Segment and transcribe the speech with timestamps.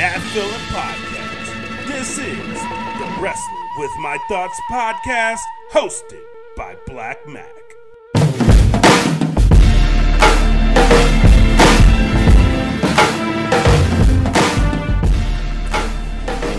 [0.00, 0.16] that
[0.72, 1.86] podcast.
[1.86, 5.40] This is the Wrestling with My Thoughts podcast,
[5.72, 6.22] hosted
[6.56, 7.44] by Blak Makk.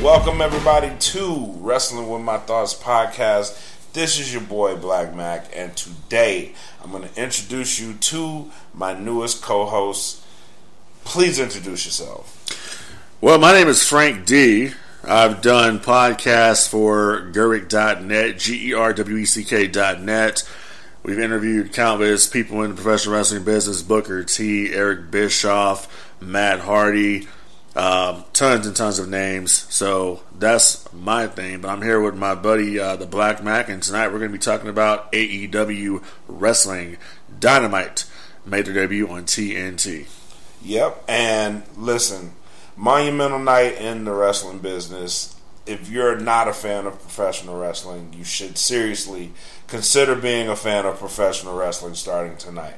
[0.04, 3.60] Welcome everybody to Wrestling with My Thoughts podcast.
[3.94, 6.54] This is your boy Blak Makk, and today
[6.84, 10.22] I'm going to introduce you to my newest co-host.
[11.04, 12.41] Please introduce yourself.
[13.22, 14.72] Well, my name is Frank Dee.
[15.04, 20.50] I've done podcasts for Gerweck.net, G E R W E C K.net.
[21.04, 27.28] We've interviewed countless people in the professional wrestling business Booker T, Eric Bischoff, Matt Hardy,
[27.76, 29.52] um, tons and tons of names.
[29.52, 31.62] So that's my thing.
[31.62, 34.38] But I'm here with my buddy, uh, the Blak Makk, and tonight we're going to
[34.38, 36.98] be talking about AEW Wrestling
[37.40, 38.06] Dynamite.
[38.48, 40.08] Made their debut on TNT.
[40.64, 42.34] Yep, and listen,
[42.82, 45.36] monumental night in the wrestling business.
[45.68, 49.34] If you're not a fan of professional wrestling, you should seriously
[49.68, 52.74] consider being a fan of professional wrestling starting tonight.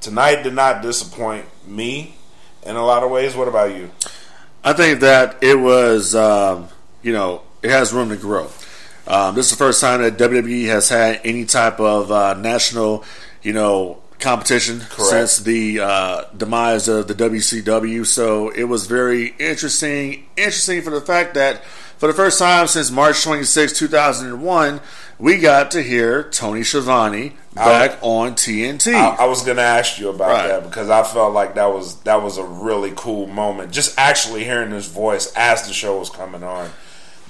[0.00, 2.14] Tonight did not disappoint me
[2.64, 3.34] in a lot of ways.
[3.34, 3.90] What about you?
[4.62, 6.68] I think that it was, um,
[7.02, 8.48] you know, it has room to grow.
[9.08, 13.04] Um, this is the first time that WWE has had any type of uh, national,
[13.42, 15.10] you know, competition Correct.
[15.10, 18.06] since the uh, demise of the WCW.
[18.06, 20.26] So it was very interesting.
[20.36, 21.64] Interesting for the fact that
[21.98, 24.80] for the first time since March 26, 2001,
[25.18, 28.94] we got to hear Tony Schiavone back on TNT.
[28.94, 30.48] I, I was going to ask you about Right.
[30.48, 33.70] that because I felt like that was that was a really cool moment.
[33.72, 36.70] Just actually hearing his voice as the show was coming on,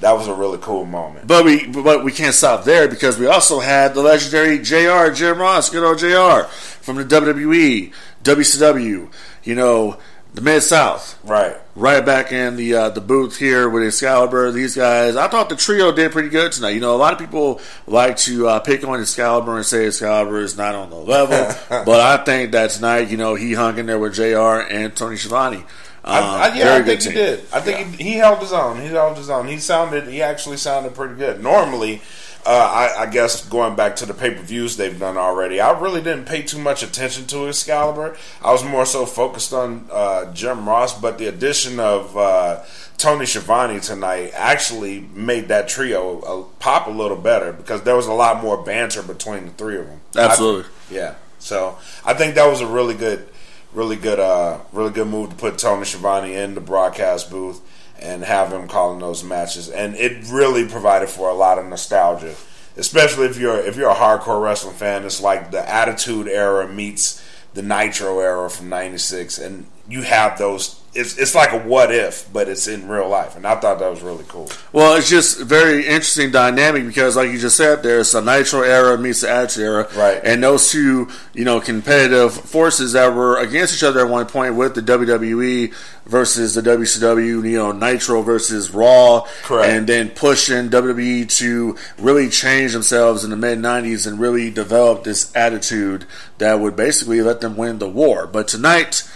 [0.03, 1.27] that was a really cool moment.
[1.27, 5.39] But we but we can't stop there because we also had the legendary JR Jim
[5.39, 6.49] Ross, good old JR
[6.95, 7.93] from the WWE,
[8.25, 9.13] WCW,
[9.45, 9.97] you know,
[10.35, 11.19] the Mid South.
[11.25, 11.57] Right.
[11.77, 14.51] Right back in the uh, the booth here with Excalibur.
[14.51, 16.71] These guys, I thought the trio did pretty good tonight.
[16.71, 20.41] You know, a lot of people like to uh, pick on Excalibur and say Excalibur
[20.41, 21.55] is not on the level,
[21.85, 25.17] but I think that tonight, you know, he hung in there with JR and Tony
[25.17, 25.59] Schiavone.
[25.59, 25.65] Um,
[26.05, 27.41] I, I, yeah, I think he did.
[27.53, 28.81] I think he, he held his own.
[28.81, 29.47] He held his own.
[29.47, 30.09] He sounded.
[30.09, 31.43] He actually sounded pretty good.
[31.43, 32.03] Normally,
[32.47, 32.51] uh,
[32.97, 36.01] I, I guess going back to the pay per views they've done already, I really
[36.01, 38.17] didn't pay too much attention to Excalibur.
[38.43, 42.63] I was more so focused on uh, Jim Ross, but the addition of uh,
[42.97, 48.07] Tony Schiavone tonight actually made that trio uh, pop a little better because there was
[48.07, 50.01] a lot more banter between the three of them.
[50.17, 50.65] Absolutely.
[50.91, 51.15] I- yeah.
[51.39, 53.27] So I think that was a really good,
[53.73, 57.61] really good, uh, really good move to put Tony Schiavone in the broadcast booth
[58.01, 62.35] and have him calling those matches, and it really provided for a lot of nostalgia,
[62.77, 65.05] especially if you're if you're a hardcore wrestling fan.
[65.05, 67.23] It's like the Attitude Era meets
[67.55, 70.80] the Nitro Era from '96, and you have those.
[70.93, 73.89] It's it's like a what if, but it's in real life, and I thought that
[73.89, 74.51] was really cool.
[74.73, 78.99] Well, it's just very interesting dynamic because, like you just said, there's a Nitro era
[78.99, 80.21] meets the Attitude era, Right.
[80.25, 84.57] And those two, you know, competitive forces that were against each other at one point
[84.57, 85.73] with the WWE
[86.07, 89.71] versus the WCW, you know, Nitro versus Raw, Correct.
[89.71, 95.05] and then pushing WWE to really change themselves in the mid '90s and really develop
[95.05, 96.05] this attitude
[96.39, 98.27] that would basically let them win the war.
[98.27, 99.09] But tonight.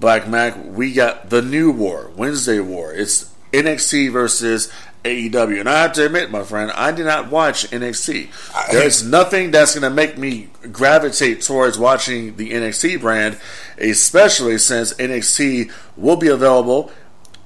[0.00, 2.92] Blak Makk, we got the new war, Wednesday war.
[2.92, 4.72] It's NXT versus
[5.04, 5.60] AEW.
[5.60, 8.28] And I have to admit, my friend, I did not watch NXT.
[8.72, 13.38] There's nothing that's going to make me gravitate towards watching the NXT brand,
[13.78, 16.90] especially since NXT will be available,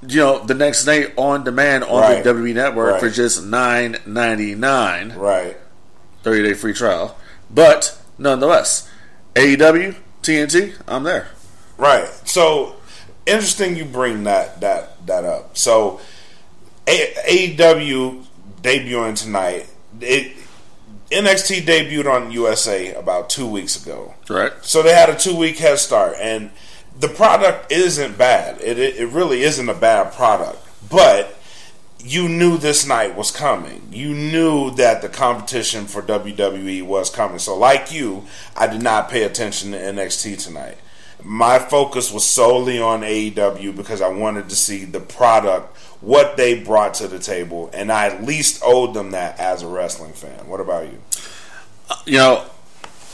[0.07, 2.23] you know, the next day on demand on Right.
[2.23, 2.99] the WWE network Right.
[3.01, 5.13] for just nine ninety nine.
[5.17, 5.57] Right.
[6.23, 7.17] 30 day free trial.
[7.51, 8.87] But nonetheless,
[9.35, 11.27] AEW, TNT, I'm there.
[11.77, 12.07] Right.
[12.25, 12.75] So
[13.25, 15.57] interesting you bring that that that up.
[15.57, 15.99] So
[16.87, 18.25] A- AEW
[18.61, 19.67] debuting tonight.
[20.01, 20.35] It
[21.11, 24.15] NXT debuted on USA about two weeks ago.
[24.29, 24.51] Right?
[24.61, 26.51] So they had a two week head start, and
[26.99, 28.61] the product isn't bad.
[28.61, 30.59] It, it it really isn't a bad product,
[30.89, 31.35] but
[31.99, 33.87] you knew this night was coming.
[33.91, 37.39] You knew that the competition for WWE was coming.
[37.39, 40.77] So, like you, I did not pay attention to NXT tonight.
[41.25, 46.61] My focus was solely on AEW because I wanted to see the product, what they
[46.61, 50.47] brought to the table, and I at least owed them that as a wrestling fan.
[50.47, 50.99] What about you?
[52.05, 52.45] You know,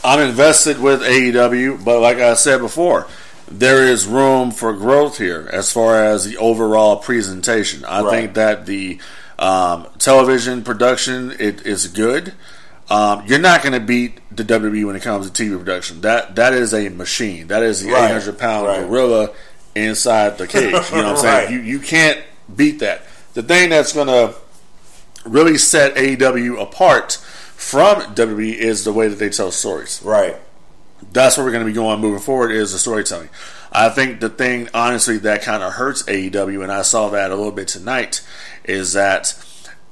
[0.04, 3.06] I'm invested with AEW, but like I said before,
[3.48, 7.84] there is room for growth here as far as the overall presentation.
[7.84, 8.10] I Right.
[8.10, 8.98] think that the
[9.38, 12.34] um, television production it is good.
[12.90, 16.00] Um, you're not going to beat the WWE when it comes to TV production.
[16.02, 17.46] That that is a machine.
[17.48, 18.10] That is the Right.
[18.10, 18.86] 800 pound Right.
[18.86, 19.30] gorilla
[19.74, 20.64] inside the cage.
[20.64, 21.44] You know what I'm saying?
[21.46, 21.50] Right.
[21.52, 22.18] You you can't
[22.54, 23.02] beat that.
[23.34, 24.34] The thing that's going to
[25.24, 27.12] really set AEW apart
[27.56, 30.00] from WWE is the way that they tell stories.
[30.04, 30.36] Right.
[31.12, 33.28] That's where we're going to be going moving forward is the storytelling.
[33.72, 37.36] I think the thing, honestly, that kind of hurts AEW, and I saw that a
[37.36, 38.20] little bit tonight,
[38.64, 39.34] is that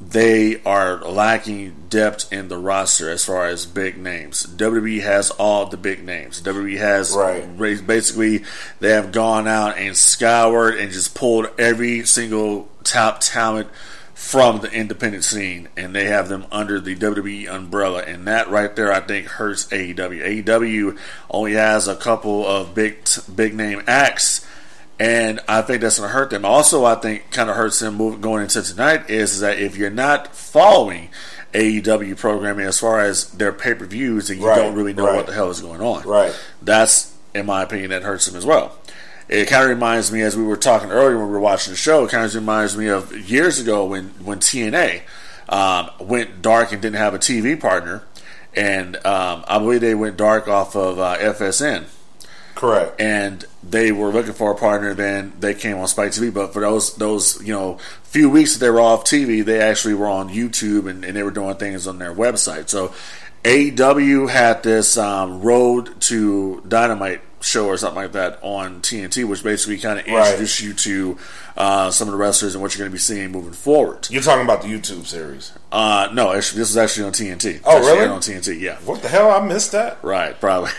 [0.00, 4.47] they are lacking depth in the roster as far as big names.
[4.47, 6.41] WWE has all the big names.
[6.41, 7.87] WWE has Right.
[7.87, 8.43] basically
[8.81, 13.69] they have gone out and scoured and just pulled every single top talent
[14.14, 18.76] from the independent scene, and they have them under the WWE umbrella, and that right
[18.76, 20.44] there, I think, hurts AEW.
[20.44, 20.99] AEW
[21.31, 22.99] only has a couple of big
[23.35, 24.47] big name acts
[25.00, 26.44] and I think that's going to hurt them.
[26.44, 29.88] Also, I think kind of hurts them moving going into tonight is that if you're
[29.88, 31.08] not following
[31.55, 35.06] AEW programming as far as their pay per views, and you Right, don't really know
[35.06, 35.17] right.
[35.17, 36.06] what the hell is going on.
[36.06, 36.38] Right.
[36.61, 38.79] That's, in my opinion, that hurts them as well.
[39.26, 41.79] It kind of reminds me, as we were talking earlier when we were watching the
[41.79, 45.00] show, it kind of reminds me of years ago when when TNA
[45.49, 48.02] um, went dark and didn't have a TV partner,
[48.55, 51.87] and um, I believe they went dark off of uh, FSN
[52.61, 53.01] Correct.
[53.01, 54.93] and they were looking for a partner.
[54.95, 58.59] Then they came on Spike TV, but for those those you know few weeks that
[58.61, 61.87] they were off TV, they actually were on YouTube and, and they were doing things
[61.87, 62.69] on their website.
[62.69, 62.93] So
[63.45, 69.43] AEW had this um, Road to Dynamite show or something like that on TNT, which
[69.43, 70.27] basically kind of Right.
[70.27, 71.19] introduced you to
[71.57, 74.07] uh, some of the wrestlers and what you're going to be seeing moving forward.
[74.11, 75.53] You're talking about the YouTube series.
[75.73, 77.45] Uh, no, this is actually on TNT.
[77.57, 78.07] It's Oh, really?
[78.07, 78.77] On TNT, yeah.
[78.85, 79.31] What the hell?
[79.31, 79.97] I missed that.
[80.03, 80.71] Right, probably.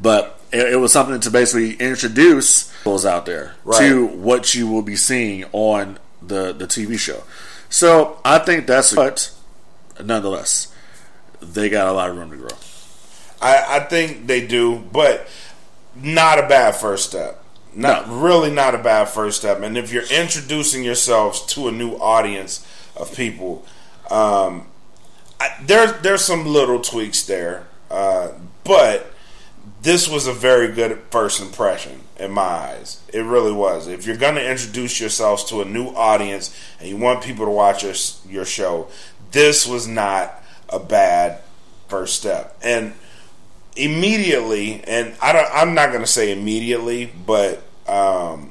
[0.00, 3.78] But it, it was something to basically introduce those out there Right.
[3.80, 7.22] to what you will be seeing on the, the TV show.
[7.68, 9.30] So I think that's but
[10.02, 10.68] nonetheless,
[11.40, 12.48] they got a lot of room to grow.
[13.40, 15.28] I, I think they do, but
[15.94, 17.42] not a bad first step.
[17.74, 18.14] Not No.
[18.16, 19.60] really not a bad first step.
[19.62, 22.66] And if you're introducing yourselves to a new audience
[22.96, 23.64] of people,
[24.10, 24.66] um,
[25.40, 28.28] I, there there's some little tweaks there, uh,
[28.64, 29.12] but
[29.88, 33.00] this was a very good first impression in my eyes.
[33.10, 33.88] It really was.
[33.88, 37.50] If you're going to introduce yourselves to a new audience and you want people to
[37.50, 37.94] watch your
[38.28, 38.88] your show,
[39.30, 41.40] this was not a bad
[41.88, 42.54] first step.
[42.62, 42.92] And
[43.76, 48.50] immediately, and I don't, I'm not going to say immediately, but um,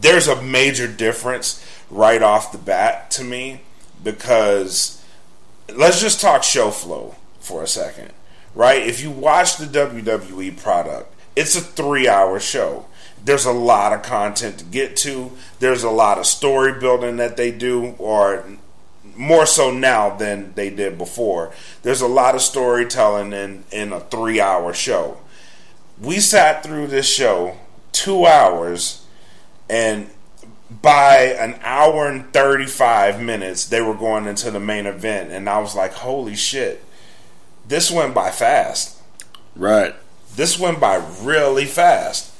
[0.00, 3.60] there's a major difference right off the bat to me
[4.02, 5.00] because
[5.72, 8.12] let's just talk show flow for a second,
[8.54, 8.82] right?
[8.82, 12.86] If you watch the WWE product, it's a three hour show.
[13.24, 15.32] There's a lot of content to get to.
[15.60, 18.44] There's a lot of story building that they do, or
[19.16, 21.52] more so now than they did before.
[21.82, 25.18] There's a lot of storytelling in, in a three hour show.
[26.00, 27.56] We sat through this show
[27.92, 29.04] two hours,
[29.68, 30.10] and
[30.80, 35.30] by an hour and 35 minutes, they were going into the main event.
[35.30, 36.84] And I was like, holy shit,
[37.66, 38.98] this went by fast.
[39.56, 39.94] Right.
[40.36, 42.32] This went by really fast.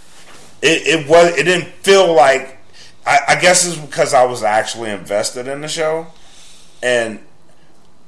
[0.62, 1.36] It, it was.
[1.36, 2.58] It didn't feel like.
[3.04, 6.06] I, I guess it's because I was actually invested in the show,
[6.82, 7.19] and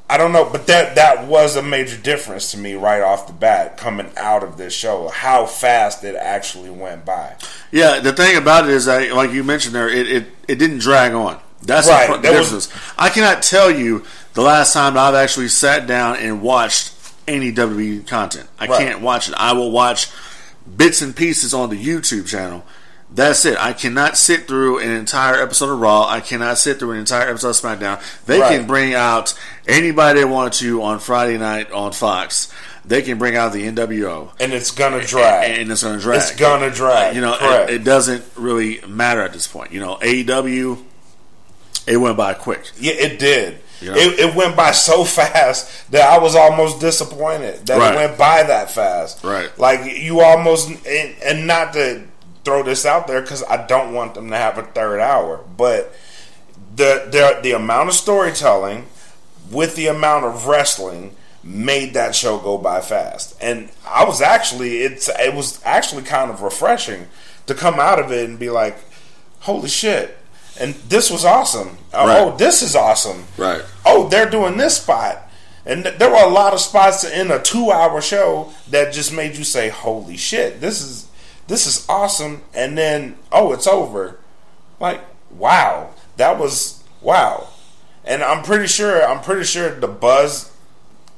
[0.09, 3.33] I don't know, but that that was a major difference to me right off the
[3.33, 5.09] bat coming out of this show.
[5.09, 7.35] How fast it actually went by.
[7.73, 10.79] Yeah, the thing about it is that, like you mentioned there, it, it, it didn't
[10.79, 11.41] drag on.
[11.63, 12.95] That's Right, the, that was- difference.
[12.97, 14.05] I cannot tell you
[14.35, 16.94] the last time I've actually sat down and watched
[17.27, 18.49] any WWE content.
[18.59, 18.79] I Right.
[18.79, 19.35] can't watch it.
[19.37, 20.09] I will watch
[20.77, 22.65] bits and pieces on the YouTube channel.
[23.15, 23.57] That's it.
[23.63, 26.09] I cannot sit through an entire episode of Raw.
[26.09, 28.01] I cannot sit through an entire episode of SmackDown.
[28.27, 28.57] They Right.
[28.57, 29.35] can bring out
[29.69, 32.49] anybody they want to on Friday night on Fox.
[32.85, 34.33] They can bring out the NWO.
[34.41, 35.59] And it's gonna drag.
[35.61, 36.19] And it's going to drag.
[36.21, 37.15] It's gonna drag.
[37.15, 39.71] You know, it, it doesn't really matter at this point.
[39.73, 40.79] You know, AEW,
[41.87, 42.71] it went by quick.
[42.79, 43.59] Yeah, it did.
[43.85, 43.93] Yeah.
[43.97, 47.93] It, it went by so fast that I was almost disappointed that Right.
[47.95, 49.23] it went by that fast.
[49.23, 49.57] Right.
[49.59, 52.03] Like you almost and, and not to
[52.45, 55.95] throw this out there because I don't want them to have a third hour, but
[56.75, 58.87] the the the amount of storytelling
[59.51, 63.37] with the amount of wrestling made that show go by fast.
[63.41, 67.07] And I was actually it's it was actually kind of refreshing
[67.47, 68.77] to come out of it and be like,
[69.41, 70.17] holy shit.
[70.61, 71.79] And this was awesome.
[71.93, 72.19] Uh, Right.
[72.21, 73.25] Oh, this is awesome.
[73.37, 73.63] Right.
[73.85, 75.19] Oh, they're doing this spot.
[75.67, 79.37] And th- there were a lot of spots in a two-hour show that just made
[79.37, 81.07] you say, "Holy shit, this is
[81.49, 84.19] this is awesome!" And then, oh, it's over.
[84.79, 87.49] Like, wow, that was wow.
[88.05, 90.53] And I'm pretty sure, I'm pretty sure the buzz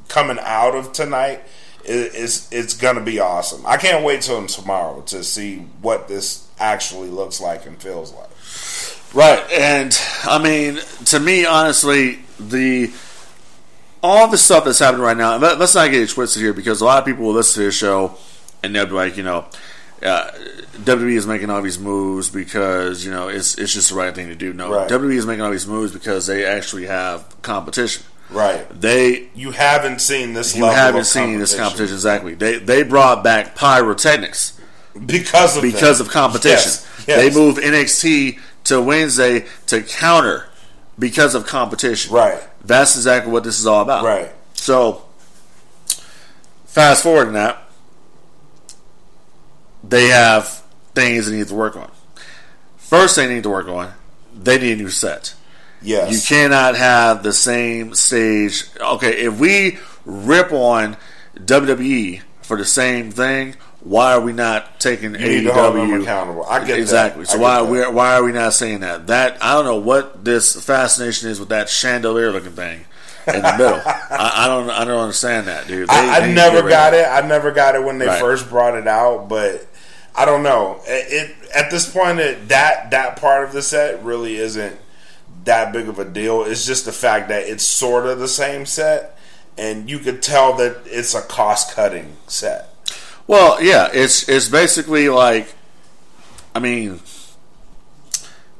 [0.09, 1.43] coming out of tonight
[1.85, 3.67] is, is it's gonna be awesome.
[3.67, 8.31] I can't wait till tomorrow to see what this actually looks like and feels like.
[9.17, 12.93] Right, and I mean, to me, honestly, the
[14.03, 15.33] all the stuff that's happening right now.
[15.33, 17.63] and Let, us not get it twisted here because a lot of people will listen
[17.63, 18.15] to this show
[18.63, 19.47] and they'll be like, you know,
[20.03, 20.31] uh,
[20.83, 24.29] WWE is making all these moves because you know it's it's just the right thing
[24.29, 24.53] to do.
[24.53, 24.89] No, Right.
[24.89, 28.05] WWE is making all these moves because they actually have competition.
[28.29, 28.69] Right.
[28.69, 30.55] They You haven't seen this.
[30.55, 32.35] you haven't seen this competition exactly.
[32.35, 34.61] They they brought back pyrotechnics
[35.07, 36.07] because of because that.
[36.07, 36.73] of competition.
[36.73, 37.19] Yes, yes.
[37.19, 40.49] They moved NXT to Wednesday to counter
[40.99, 42.15] because of competition.
[42.15, 42.43] Right.
[42.65, 44.05] That's exactly what this is all about.
[44.05, 44.31] Right.
[44.55, 45.05] So,
[46.65, 47.63] fast forward in that,
[49.85, 50.63] they have
[50.95, 51.91] things they need to work on.
[52.77, 53.93] First, they need to work on,
[54.35, 55.35] they need a new set.
[55.83, 56.13] Yes.
[56.13, 58.65] You cannot have the same stage.
[58.81, 60.97] Okay, if we rip on
[61.37, 63.57] WWE for the same thing,
[63.89, 66.45] why are we not taking You need to hold them AEW accountable.
[66.45, 66.79] I get that.
[66.79, 67.23] exactly?
[67.23, 67.71] I So get why that.
[67.71, 69.07] we why are we not saying that?
[69.07, 72.85] That I don't know what this fascination is with that chandelier looking thing
[73.29, 73.81] in the middle.
[73.87, 75.89] I, I don't I don't understand that, dude.
[75.89, 77.07] They- I, I never got it.
[77.07, 78.21] I never got it when they Right.
[78.21, 79.67] first brought it out, but
[80.15, 80.81] I don't know.
[80.87, 84.79] It, it at this point it, that that part of the set really isn't
[85.45, 86.43] that big of a deal.
[86.43, 89.17] It's just the fact that it's sort of the same set,
[89.57, 92.71] and you could tell that it's a cost cutting set.
[93.27, 95.53] Well, yeah, it's it's basically like,
[96.55, 97.01] I mean,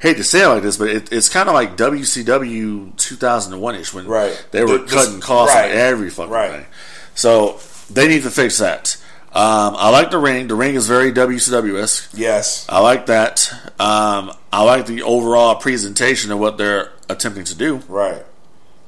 [0.01, 3.95] hate to say it like this, but it, it's kind of like WCW 2001 ish
[3.95, 4.45] when Right.
[4.51, 5.71] they were The- cutting costs right.
[5.71, 6.51] on every fucking Right.
[6.51, 6.67] thing.
[7.15, 8.97] So they need to fix that.
[9.33, 10.49] Um, I like the ring.
[10.49, 12.09] The ring is very WCW esque.
[12.15, 13.53] Yes, I like that.
[13.79, 17.83] Um, I like the overall presentation of what they're attempting to do.
[17.89, 18.25] right.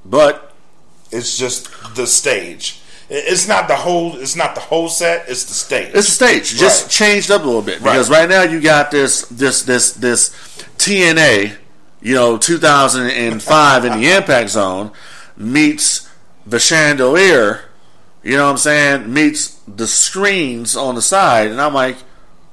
[0.05, 0.45] But
[1.11, 2.81] It's just the stage.
[3.09, 4.17] It- It's not the whole.
[4.19, 5.25] It's not the whole set.
[5.29, 5.91] It's the stage.
[5.95, 6.91] It's the stage, just Right.
[6.91, 10.31] changed up a little bit because right now you got this this this this
[10.79, 11.53] TNA,
[12.03, 14.91] you know, 2005 in the Impact Zone
[15.37, 16.07] meets
[16.47, 17.63] the chandelier,
[18.23, 21.97] you know what I'm saying, meets the screens on the side, and I'm like,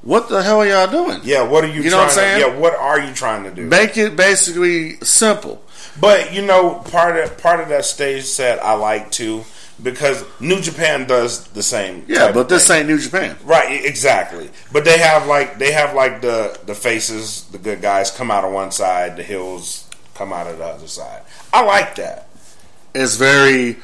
[0.01, 1.19] what the hell are y'all doing?
[1.23, 1.41] yeah.
[1.41, 1.81] What are you?
[1.81, 2.41] You know what I'm saying?
[2.41, 2.55] To, yeah.
[2.57, 3.63] What are you trying to do?
[3.65, 5.61] Make it basically simple.
[5.99, 9.45] But you know, part of part of that stage set I like too
[9.81, 12.05] because New Japan does the same.
[12.07, 13.37] Yeah, but this ain't New Japan.
[13.43, 13.83] right.
[13.85, 14.49] Exactly.
[14.71, 18.43] But they have like they have like the the faces, the good guys come out
[18.43, 21.21] of one side, the hills come out of the other side.
[21.53, 22.27] I like that.
[22.93, 23.77] It's very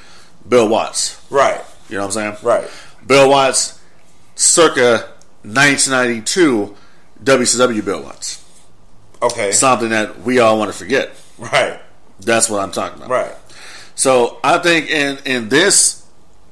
[0.48, 1.22] Bill Watts.
[1.30, 1.62] Right.
[1.90, 2.38] You know what I'm saying?
[2.44, 2.70] Right.
[3.06, 3.82] Bill Watts,
[4.36, 5.10] circa
[5.44, 6.76] 1992,
[7.24, 8.44] WCW Bill Watts.
[9.22, 9.52] Okay.
[9.52, 11.12] Something that we all want to forget.
[11.38, 11.80] right.
[12.22, 13.10] That's what I'm talking about.
[13.10, 13.36] Right.
[13.96, 16.06] So I think in in this,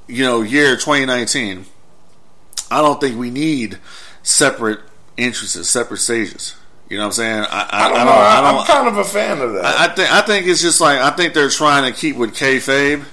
[0.08, 1.66] you know, year 2019,
[2.72, 3.80] I don't think we need
[4.24, 4.80] separate
[5.18, 6.56] entrances, separate stages.
[6.90, 7.44] You know what I'm saying?
[7.52, 8.12] I, I, I don't, know.
[8.12, 9.64] I, don't, am kind of a fan of that.
[9.66, 12.34] I, I think I think it's just like I think they're trying to keep with
[12.36, 13.06] kayfabe,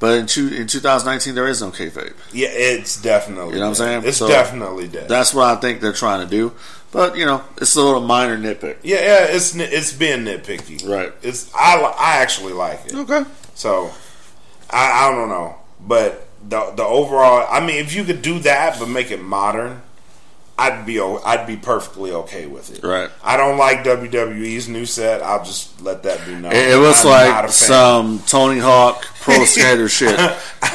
[0.00, 2.14] but in two, in 2019 there is no kayfabe.
[2.32, 3.54] yeah, it's definitely.
[3.54, 4.02] You know what I'm saying?
[4.06, 5.08] It's So, definitely dead.
[5.08, 6.52] That's what I think they're trying to do.
[6.90, 8.78] But you know, it's a little minor nitpick.
[8.82, 9.24] yeah, yeah.
[9.28, 10.86] It's it's being nitpicky.
[10.88, 11.12] Right.
[11.22, 12.94] It's I I actually like it.
[12.94, 13.22] Okay.
[13.62, 13.92] So
[14.70, 18.76] I, I don't know, but the the overall, I mean, if you could do that
[18.80, 19.82] but make it modern,
[20.58, 22.86] I'd be I'd be perfectly okay with it.
[22.86, 23.10] Right.
[23.24, 25.22] I don't like WWE's new set.
[25.22, 26.52] I'll just let that be known.
[26.52, 30.18] It, it was I'm like some Tony Hawk pro skater shit.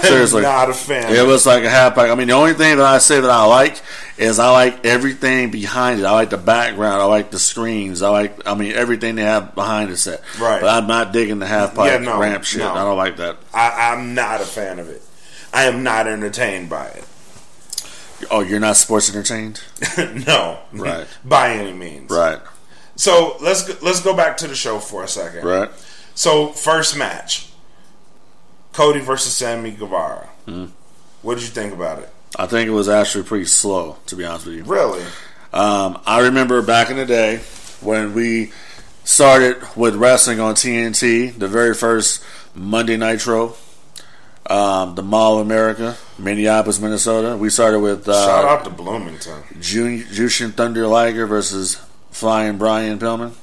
[0.01, 0.39] Seriously.
[0.39, 1.13] I'm not a fan.
[1.15, 2.09] It was like a half pack.
[2.09, 3.79] I mean, the only thing that I say that I like
[4.17, 6.05] is I like everything behind it.
[6.05, 6.99] I like the background.
[7.01, 8.01] I like the screens.
[8.01, 10.21] I like, I mean, everything they have behind the set.
[10.39, 10.59] Right.
[10.59, 12.59] But I'm not digging the half pipe Yeah, no, ramp shit.
[12.61, 12.73] no.
[12.73, 13.37] I don't like that.
[13.53, 15.03] I, I'm not a fan of it.
[15.53, 17.06] I am not entertained by it.
[18.31, 19.61] Oh, you're not sports entertained?
[20.27, 21.07] no, Right.
[21.23, 22.09] by any means.
[22.09, 22.39] Right.
[22.95, 25.45] So let's let's go back to the show for a second.
[25.45, 25.69] Right.
[26.15, 27.49] So first match,
[28.73, 30.29] Cody versus Sammy Guevara.
[30.45, 30.65] Hmm.
[31.21, 32.09] What did you think about it?
[32.35, 34.63] I think it was actually pretty slow, to be honest with you.
[34.63, 35.03] Really?
[35.53, 37.37] Um, I remember back in the day
[37.81, 38.51] when we
[39.03, 43.55] started with wrestling on TNT, the very first Monday Nitro,
[44.49, 47.35] um, the Mall of America, Minneapolis, Minnesota.
[47.37, 49.43] We started with uh, Shout out to Bloomington.
[49.59, 53.33] Ju- Jushin Thunder Liger versus Flying Brian Pillman.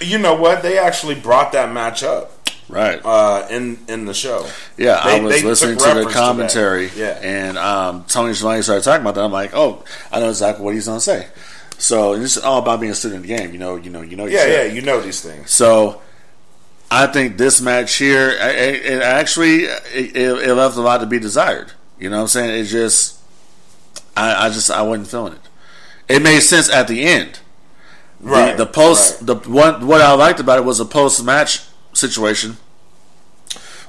[0.00, 0.62] You know what?
[0.62, 2.30] They actually brought that match up
[2.68, 3.00] Right.
[3.04, 4.46] uh, in in the show.
[4.78, 7.18] Yeah, I was listening to the to commentary, Yeah.
[7.22, 9.24] and um, Tony Schiavone started talking about that.
[9.24, 11.28] I'm like, oh, I know exactly what he's going to say.
[11.78, 13.52] So it's all about being a student of the game.
[13.52, 14.26] You know, you know, you know.
[14.26, 14.66] Yeah, shit.
[14.68, 15.50] yeah, you know these things.
[15.50, 16.00] So
[16.94, 21.18] I think this match here, it, it actually it, it left a lot to be
[21.18, 21.72] desired.
[21.98, 22.60] You know what I'm saying?
[22.60, 23.18] It just,
[24.16, 25.40] I, I just, I wasn't feeling it.
[26.08, 27.40] It made sense at the end.
[28.20, 29.42] Right, The, the post right.
[29.42, 32.58] the one what I liked about it was a post match situation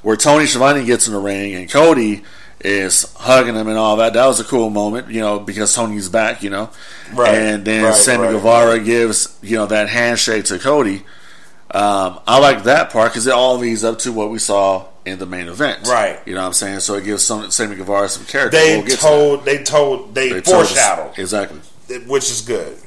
[0.01, 2.23] where Tony Schiavone gets in the ring and Cody
[2.59, 4.13] is hugging him and all that.
[4.13, 6.71] That was a cool moment, you know, because Tony's back, you know.
[7.13, 11.03] Right, And then right, Sammy right, Guevara gives, you know, that handshake to Cody.
[11.75, 15.19] Um, I like that part because it all leads up to what we saw in
[15.19, 15.85] the main event.
[15.87, 16.19] Right.
[16.25, 16.79] You know what I'm saying?
[16.79, 18.57] So it gives some, Sammy Guevara some character.
[18.57, 20.29] They We'll get to told, they told, they.
[20.29, 21.59] They told us- foreshadowed, Exactly.
[22.07, 22.77] which is good.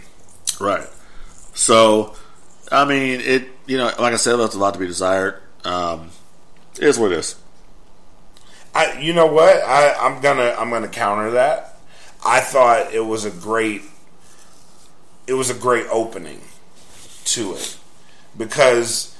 [0.58, 0.86] Right.
[1.54, 2.16] So,
[2.72, 3.48] I mean, it.
[3.66, 5.42] You know, like I said, left a lot to be desired.
[5.64, 6.10] Um,
[6.78, 7.36] it is what it is.
[8.74, 9.62] I, you know what?
[9.62, 11.76] I, I'm gonna, I'm gonna counter that.
[12.24, 13.82] I thought it was a great,
[15.26, 16.40] it was a great opening
[17.26, 17.76] to it
[18.38, 19.14] because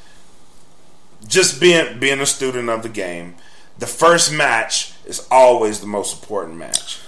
[1.27, 3.35] just being being a student of the game,
[3.79, 7.01] the first match is always the most important match.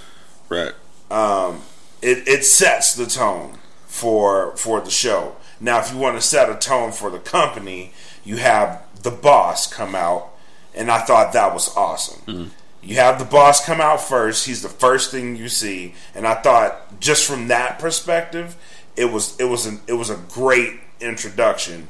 [0.48, 0.72] Right.
[1.10, 1.62] um,
[2.02, 5.36] it, it sets the tone for for the show.
[5.60, 7.92] Now, if you want to set a tone for the company,
[8.24, 10.30] you have the boss come out,
[10.74, 12.50] and I thought that was awesome.
[12.82, 16.34] You have the boss come out first; he's the first thing you see, and I
[16.34, 18.56] thought just from that perspective,
[18.96, 21.88] it was it was an, it was a great introduction.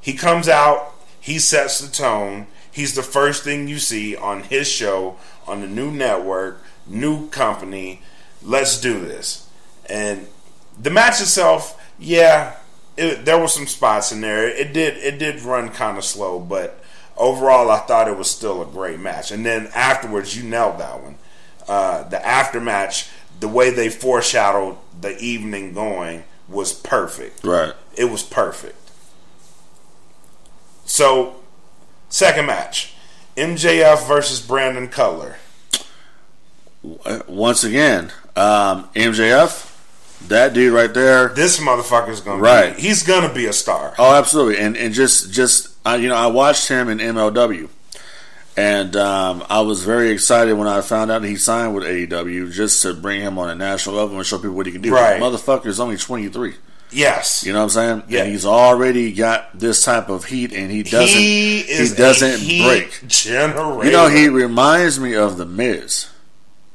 [0.00, 2.46] He comes out, he sets the tone.
[2.70, 5.16] He's the first thing you see on his show
[5.46, 8.02] on the new network, new company.
[8.42, 9.48] Let's do this.
[9.86, 10.28] And
[10.80, 12.56] the match itself, yeah,
[12.96, 14.48] it, there were some spots in there.
[14.48, 16.82] It did it did run kind of slow, but
[17.16, 19.30] overall, I thought it was still a great match.
[19.30, 21.16] And then afterwards, you nailed that one.
[21.68, 27.44] Uh, the aftermatch, the way they foreshadowed the evening going was perfect.
[27.44, 27.74] Right.
[27.96, 28.76] It was perfect.
[30.94, 31.36] So,
[32.08, 32.94] second match
[33.36, 35.36] MJF versus Brandon Cutler.
[37.28, 39.70] Once again, um, MJF,
[40.26, 41.28] that dude right there.
[41.28, 42.74] This motherfucker's gonna Right.
[42.74, 43.94] be, he's gonna be a star.
[44.00, 44.58] Oh, absolutely.
[44.58, 47.68] And and just just uh, you know, I watched him in MLW,
[48.56, 52.82] and um, I was very excited when I found out he signed with AEW just
[52.82, 54.92] to bring him on a national level and show people what he can do.
[54.92, 55.20] Right.
[55.20, 56.54] Motherfucker is only twenty three.
[56.92, 57.44] Yes.
[57.44, 58.02] You know what I'm saying?
[58.08, 58.22] Yeah.
[58.22, 61.06] And he's already got this type of heat, and he doesn't.
[61.18, 63.06] he is doesn't break.
[63.06, 63.86] Generator.
[63.86, 66.08] You know, he reminds me of the Miz.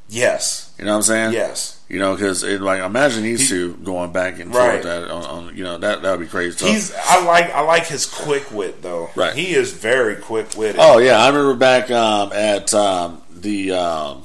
[0.07, 0.73] Yes.
[0.77, 1.33] You know what I'm saying?
[1.33, 1.79] Yes.
[1.89, 4.81] You know, because like imagine these He- two going back and Right.
[4.81, 4.83] forth.
[4.83, 6.57] That on, on, you know that that would be crazy.
[6.57, 9.09] So- He's I like I like his quick wit though.
[9.15, 9.33] Right.
[9.35, 10.77] He is very quick witted.
[10.79, 14.23] Oh yeah, I remember back um, at um, the um,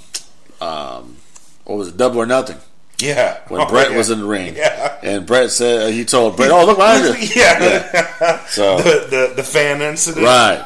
[0.61, 1.17] um,
[1.65, 2.57] what was it, Double or Nothing
[3.03, 3.41] yeah.
[3.49, 3.97] when Oh, Bret yeah.
[3.97, 4.99] was in the ring, Yeah.
[5.03, 8.45] and Bret said uh, he told Bret, "Oh look behind you." yeah.
[8.47, 10.25] So the, the the fan incident.
[10.27, 10.61] right,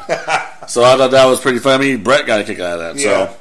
[0.67, 1.75] so I thought that was pretty funny.
[1.75, 3.01] I mean, Bret got a kick out of that.
[3.03, 3.29] Yeah.
[3.29, 3.37] So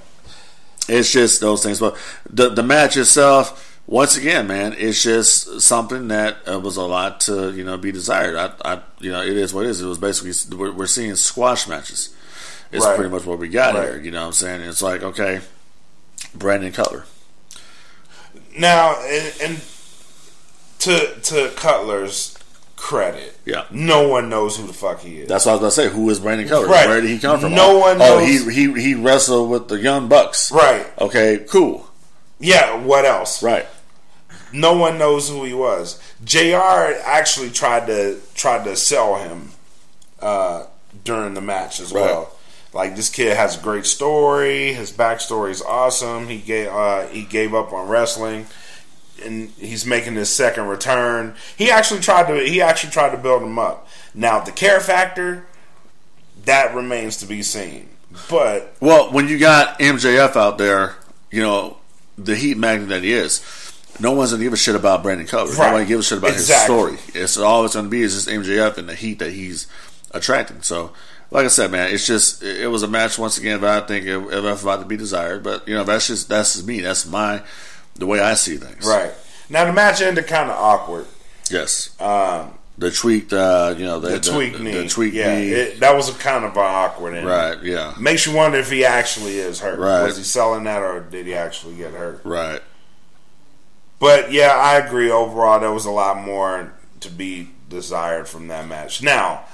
[0.88, 1.80] it's just those things.
[1.80, 1.96] But
[2.28, 3.70] the the match itself.
[3.86, 7.92] Once again, man, it's just something that uh, was a lot to you know be
[7.92, 8.34] desired.
[8.34, 9.82] I, I, you know, it is what it is.
[9.82, 12.08] It was basically we're, we're seeing squash matches.
[12.72, 12.96] It's Right.
[12.96, 13.84] pretty much what we got Right.
[13.90, 14.00] here.
[14.00, 14.62] You know what I'm saying?
[14.62, 15.42] It's like okay,
[16.34, 17.04] Brandon Cutler.
[18.56, 19.60] Now, and, and
[20.80, 22.36] to to Cutler's
[22.76, 23.64] credit, Yeah.
[23.70, 25.28] no one knows who the fuck he is.
[25.28, 25.94] That's what I was about to say.
[25.96, 26.68] Who is Brandon Cutler?
[26.68, 26.86] Right.
[26.86, 27.54] Where did he come from?
[27.54, 28.28] No oh, one Oh, knows.
[28.46, 30.52] he he he wrestled with the Young Bucks.
[30.52, 30.86] right.
[31.00, 31.88] Okay, cool.
[32.38, 32.76] Yeah.
[32.76, 33.42] What else?
[33.42, 33.66] Right.
[34.52, 36.00] No one knows who he was.
[36.22, 39.50] JR actually tried to tried to sell him
[40.20, 40.66] uh,
[41.04, 42.02] during the match as Right.
[42.02, 42.33] well.
[42.74, 44.72] Like this kid has a great story.
[44.72, 46.26] His backstory is awesome.
[46.28, 48.46] He gave uh, he gave up on wrestling,
[49.24, 51.34] and he's making his second return.
[51.56, 53.88] He actually tried to he actually tried to build him up.
[54.12, 55.46] Now the care factor
[56.44, 57.88] that remains to be seen.
[58.28, 60.96] But Well, when you got MJF out there,
[61.30, 61.78] you know
[62.18, 63.40] the heat magnet that he is.
[64.00, 65.54] No one's gonna give a shit about Brandon Cutler.
[65.54, 65.66] Right.
[65.70, 66.92] Nobody gives a shit about Exactly.
[66.92, 67.22] his story.
[67.22, 69.68] It's all it's gonna be is just MJF and the heat that he's
[70.10, 70.62] attracting.
[70.62, 70.92] So,
[71.34, 74.06] like I said, man, it's just it was a match once again, but I think
[74.06, 75.42] it, it left a lot to be desired.
[75.42, 76.80] But you know, that's just that's me.
[76.80, 77.42] That's my
[77.96, 78.86] the way I see things.
[78.86, 79.12] right
[79.50, 81.06] now the match ended kind of awkward.
[81.50, 82.00] Yes.
[82.00, 84.72] Um, The tweaked, uh, you know, the, the tweak knee.
[84.72, 85.50] the tweaked yeah, knee.
[85.50, 87.26] It, that was a kind of an awkward ending.
[87.26, 87.60] right.
[87.62, 87.94] Yeah.
[88.00, 89.78] Makes you wonder if he actually is hurt.
[89.78, 90.04] Right.
[90.04, 92.20] Was he selling that or did he actually get hurt?
[92.24, 92.62] Right.
[93.98, 95.10] But yeah, I agree.
[95.10, 99.02] Overall, there was a lot more to be desired from that match.
[99.02, 99.44] Now,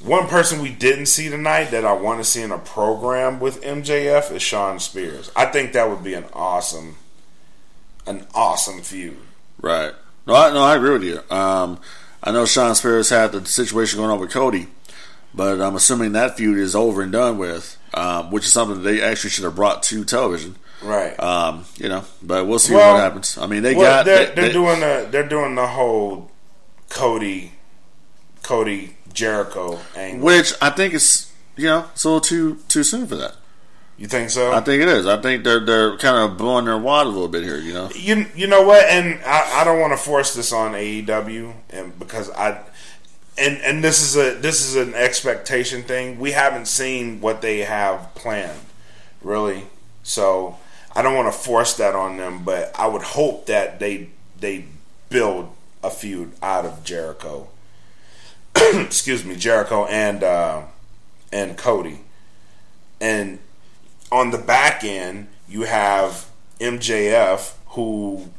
[0.00, 3.62] one person we didn't see tonight that I want to see in a program with
[3.62, 5.30] MJF is Shawn Spears.
[5.34, 6.96] I think that would be an awesome,
[8.06, 9.16] an awesome feud.
[9.60, 9.92] Right.
[10.26, 11.20] No, I, no, I agree with you.
[11.36, 11.80] Um,
[12.22, 14.68] I know Shawn Spears had the situation going on with Cody,
[15.34, 18.88] but I'm assuming that feud is over and done with, um, which is something that
[18.88, 20.56] they actually should have brought to television.
[20.82, 21.18] Right.
[21.18, 23.36] Um, you know, but we'll see Well- what happens.
[23.36, 26.30] I mean, they well, got they're, they- they're they- doing the they're doing the whole
[26.88, 27.52] Cody
[28.44, 30.24] Cody Jericho angle.
[30.24, 33.36] which I think is you know it's a little too too soon for that.
[33.96, 34.52] You think so?
[34.52, 35.06] I think it is.
[35.06, 37.58] I think they're they're kind of blowing their wad a little bit here.
[37.58, 37.90] You know.
[37.96, 38.84] you you know what?
[38.84, 42.60] And I, I don't want to force this on AEW, and because I
[43.36, 46.20] and and this is a this is an expectation thing.
[46.20, 48.60] We haven't seen what they have planned,
[49.20, 49.64] really.
[50.04, 50.58] So
[50.94, 54.66] I don't want to force that on them, but I would hope that they they
[55.10, 55.50] build
[55.82, 57.48] a feud out of Jericho.
[58.86, 60.62] Excuse me, Jericho and uh,
[61.32, 62.00] and Cody,
[63.00, 63.38] and
[64.10, 66.28] on the back end you have
[66.60, 68.30] MJF who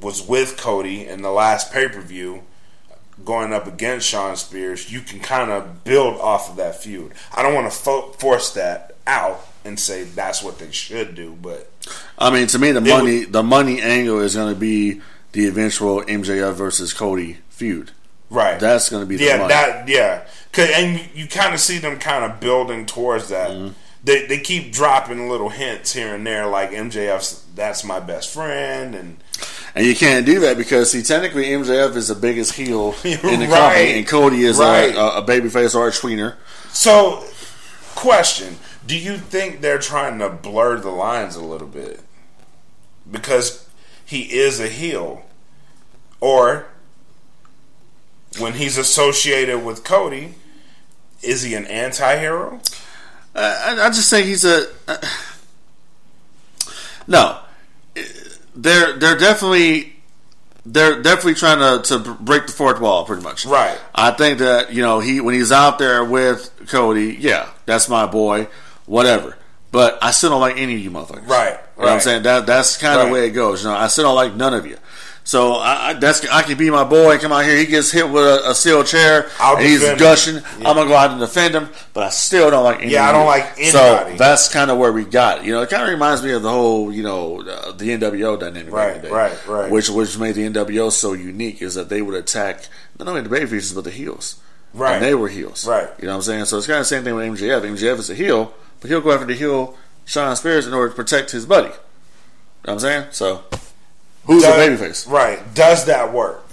[0.00, 2.42] was with Cody in the last pay per view
[3.24, 7.12] going up against Shawn Spears, you can kind of build off of that feud.
[7.34, 11.36] I don't want to fo- force that out and say that's what they should do,
[11.40, 11.70] but
[12.18, 15.00] I mean, to me, the money the money angle is going to be
[15.32, 17.92] the eventual MJF versus Cody feud.
[18.30, 19.48] Right, That's going to be the yeah, money.
[19.48, 23.50] that yeah, 'Cause- and you, you kind of see them kind of building towards that.
[23.50, 23.72] Mm-hmm.
[24.04, 28.94] They they keep dropping little hints here and there, like MJF's that's my best friend,
[28.94, 29.16] and
[29.74, 33.46] And you can't do that because, see, technically MJF is the biggest heel in the
[33.46, 33.48] Right.
[33.48, 34.94] company, and Cody is Right.
[34.94, 36.36] a, a, a babyface or a tweener.
[36.72, 37.24] So,
[37.96, 42.00] question: Do you think they're trying to blur the lines a little bit
[43.10, 43.68] because
[44.04, 45.24] he is a heel,
[46.20, 46.66] or
[48.38, 50.34] when he's associated with Cody,
[51.22, 52.60] is he an anti-hero?
[53.34, 54.96] I, I just think he's a uh,
[57.06, 57.38] no.
[58.54, 59.94] They're they're definitely
[60.66, 63.46] they're definitely trying to, to break the fourth wall, pretty much.
[63.46, 63.78] Right.
[63.94, 68.06] I think that you know he when he's out there with Cody, yeah, that's my
[68.06, 68.48] boy,
[68.86, 69.36] whatever.
[69.70, 71.28] But I still don't like any of you motherfuckers.
[71.28, 73.06] Right, You know what I'm saying that that's kind of Right.
[73.08, 73.62] the way it goes.
[73.62, 74.78] You know, I still don't like none of you.
[75.28, 77.12] So I, I, that's I can be my boy.
[77.12, 77.58] and Come out here.
[77.58, 79.28] He gets hit with a, a steel chair.
[79.38, 80.38] I'll and he's gushing.
[80.56, 81.68] I'm gonna go out and defend him.
[81.92, 82.92] But I still don't like any.
[82.92, 85.44] Yeah, I don't like So that's kind of where we got.
[85.44, 88.40] You know, it kind of reminds me of the whole, you know, uh, the NWO
[88.40, 88.72] dynamic.
[88.72, 89.70] back Right, day, right, right.
[89.70, 92.66] Which which made the NWO so unique is that they would attack
[92.98, 94.40] not only the babyfaces but the heels.
[94.72, 94.94] Right.
[94.94, 95.68] And they were heels.
[95.68, 95.90] Right.
[95.98, 96.46] You know what I'm saying?
[96.46, 97.60] So it's kind of the same thing with MJF.
[97.60, 100.94] MJF is a heel, but he'll go after the heel Shawn Spears in order to
[100.96, 101.68] protect his buddy.
[101.68, 101.78] You know
[102.62, 103.06] what I'm saying?
[103.10, 103.44] So
[104.28, 105.10] who's Does- a babyface?
[105.10, 105.40] Right?
[105.54, 106.44] Does that work?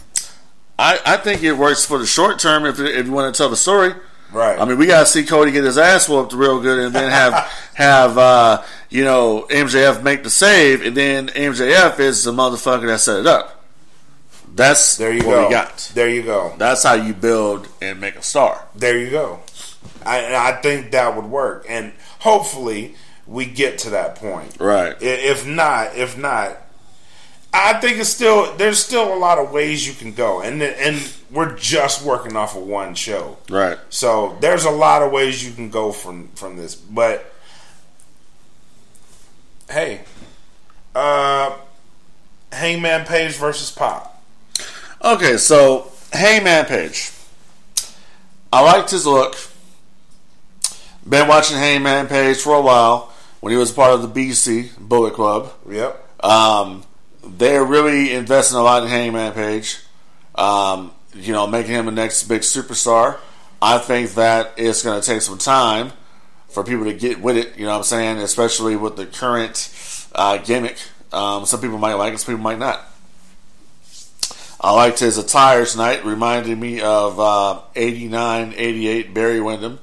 [0.77, 3.49] I, I think it works for the short term if, if you want to tell
[3.49, 3.93] the story.
[4.33, 4.59] Right.
[4.59, 7.09] I mean, we got to see Cody get his ass whooped real good, and then
[7.11, 7.33] have
[7.75, 12.99] have uh, you know MJF make the save, and then MJF is the motherfucker that
[12.99, 13.63] set it up.
[14.53, 15.43] That's there you what go.
[15.45, 15.91] we got.
[15.93, 16.53] There you go.
[16.57, 18.67] That's how you build and make a star.
[18.75, 19.39] There you go.
[20.05, 22.95] I, I think that would work, and hopefully
[23.27, 24.57] we get to that point.
[24.59, 24.95] Right.
[25.01, 26.57] If not, if not,
[27.57, 31.01] I think it's still there's still a lot of ways you can go, and and
[31.31, 33.77] we're just working off of one show, Right.
[33.89, 36.75] so there's a lot of ways you can go from from this.
[36.75, 37.31] But
[39.69, 40.01] hey,
[40.93, 41.57] uh,
[42.51, 44.03] Hangman Page versus Pac.
[45.03, 47.11] Okay, so Hangman Page.
[48.51, 49.35] I liked his look.
[51.07, 55.13] Been watching Hangman Page for a while when he was part of the BC Bullet
[55.13, 55.53] Club.
[55.69, 56.23] Yep.
[56.25, 56.83] Um,
[57.25, 59.79] they're really investing a lot in Hangman Page.
[60.35, 63.17] Um, you know, making him the next big superstar.
[63.61, 65.93] I think that it's going to take some time
[66.49, 67.57] for people to get with it.
[67.57, 68.17] You know what I'm saying?
[68.17, 69.73] Especially with the current
[70.13, 70.77] uh, gimmick.
[71.11, 72.85] Um, some people might like it, some people might not.
[74.59, 76.05] I liked his attire tonight.
[76.05, 79.79] Reminded me of uh, 89, 88 Barry Windham.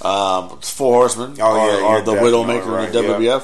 [0.00, 3.40] Um, Four Horsemen Oh, or, yeah, or you're the Widowmaker in the right, yeah.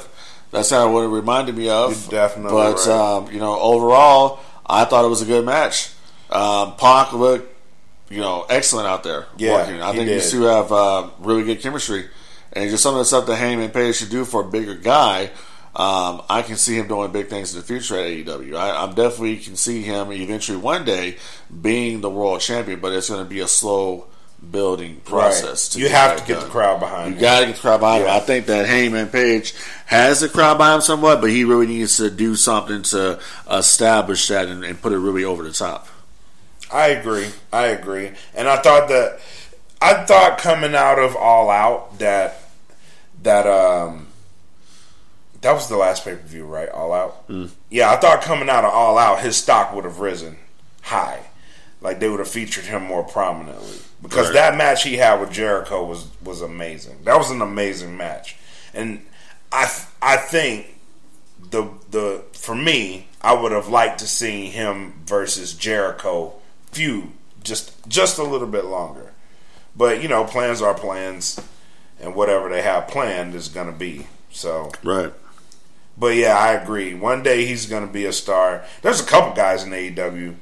[0.50, 1.90] That's kind of what it reminded me of.
[1.90, 2.88] You're definitely but right.
[2.88, 5.90] um, you know, overall, I thought it was a good match.
[6.30, 7.54] Um, Pac looked,
[8.10, 9.26] you know, excellent out there.
[9.36, 9.82] Yeah, working.
[9.82, 10.20] I think did.
[10.20, 12.08] these two have uh, really good chemistry,
[12.52, 15.30] and just some of the stuff that Hangman Page should do for a bigger guy.
[15.76, 18.56] Um, I can see him doing big things in the future at AEW.
[18.56, 21.18] I, I'm definitely can see him eventually one day
[21.62, 24.08] being the world champion, but it's going to be a slow
[24.50, 25.74] building process.
[25.74, 25.82] Right.
[25.82, 26.44] You have to get done.
[26.44, 27.20] the crowd behind You you.
[27.20, 28.04] got to get the crowd behind.
[28.04, 28.16] Yeah.
[28.16, 29.54] I think that Hangman Page
[29.86, 33.18] has the crowd behind him somewhat, but he really needs to do something to
[33.50, 35.88] establish that and, and put it really over the top.
[36.72, 37.28] I agree.
[37.52, 38.10] I agree.
[38.34, 39.20] And I thought that
[39.80, 42.42] I thought coming out of All Out that
[43.22, 44.06] that um
[45.40, 46.68] that was the last pay per view, right?
[46.68, 47.24] All Out.
[47.70, 50.36] Yeah, I thought coming out of All Out, his stock would have risen
[50.82, 51.20] high,
[51.80, 54.34] like they would have featured him more prominently because Right.
[54.34, 56.98] that match he had with Jericho was was amazing.
[57.04, 58.36] That was an amazing match,
[58.74, 59.04] and
[59.52, 59.70] I
[60.02, 60.78] I think
[61.50, 66.34] the the for me, I would have liked to see him versus Jericho
[66.70, 67.08] feud
[67.42, 69.12] just just a little bit longer.
[69.76, 71.40] But you know, plans are plans,
[72.00, 74.06] and whatever they have planned is going to be.
[74.30, 75.12] So Right.
[75.96, 76.94] but yeah, I agree.
[76.94, 78.64] One day he's going to be a star.
[78.82, 80.34] There's a couple guys in AEW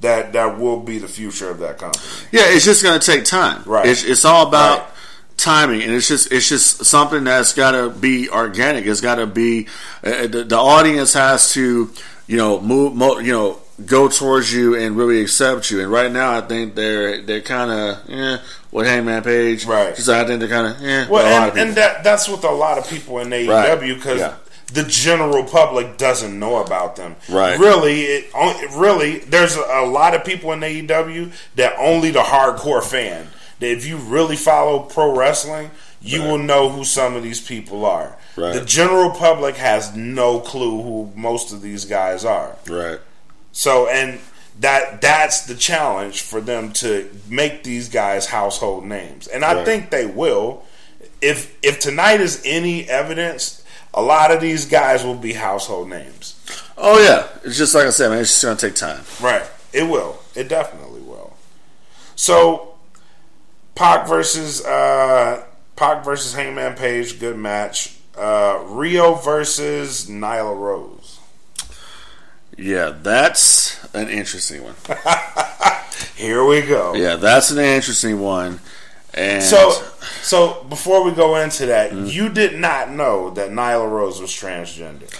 [0.00, 2.04] that that will be the future of that company.
[2.32, 3.62] Yeah, it's just going to take time.
[3.64, 3.86] Right.
[3.86, 4.88] It's, it's all about Right.
[5.36, 8.86] timing, and it's just it's just something that's got to be organic.
[8.86, 9.66] It's got to be
[10.02, 11.90] uh, the, the audience has to
[12.26, 15.80] you know move mo, you know go towards you and really accept you.
[15.80, 18.38] And right now, I think they're they're kind of yeah
[18.70, 19.64] with Hangman Page.
[19.64, 19.94] Right.
[19.96, 21.08] Just I think they're kind of yeah.
[21.08, 23.94] Well, with a lot and, and that that's with a lot of people in AEW
[23.96, 24.34] because Yeah.
[24.72, 27.16] The general public doesn't know about them.
[27.28, 27.58] Right.
[27.58, 33.28] Really, it, really, there's a, lot of people in AEW that only the hardcore fan.
[33.60, 35.70] That if you really follow pro wrestling,
[36.02, 38.16] you will know who some of these people are.
[38.36, 38.52] Right.
[38.52, 42.56] The general public has no clue who most of these guys are.
[42.68, 42.98] right.
[43.52, 44.18] So and
[44.60, 49.26] that that's the challenge for them to make these guys household names.
[49.28, 49.64] And I Right.
[49.64, 50.64] think they will.
[51.20, 53.62] If if tonight is any evidence,
[53.94, 56.38] a lot of these guys will be household names.
[56.76, 58.18] Oh yeah, it's just like I said, man.
[58.18, 59.04] It's just going to take time.
[59.22, 59.44] Right.
[59.72, 60.18] It will.
[60.34, 61.36] It definitely will.
[62.16, 62.74] So
[63.74, 65.44] Pac versus uh
[65.76, 67.96] Pac versus Hangman Page, good match.
[68.16, 71.18] Uh Riho versus Nyla Rose.
[72.56, 74.74] Yeah, that's an interesting one.
[76.16, 76.94] Here we go.
[76.94, 78.60] Yeah, that's an interesting one.
[79.14, 79.70] And So,
[80.22, 85.12] so before we go into that, you did not know that Nyla Rose was transgender.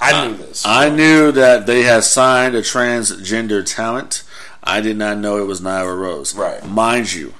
[0.00, 0.64] I knew this.
[0.64, 4.22] I knew that they had signed a transgender talent.
[4.62, 6.34] I did not know it was Nyla Rose.
[6.36, 6.64] Right.
[6.64, 7.34] Mind you,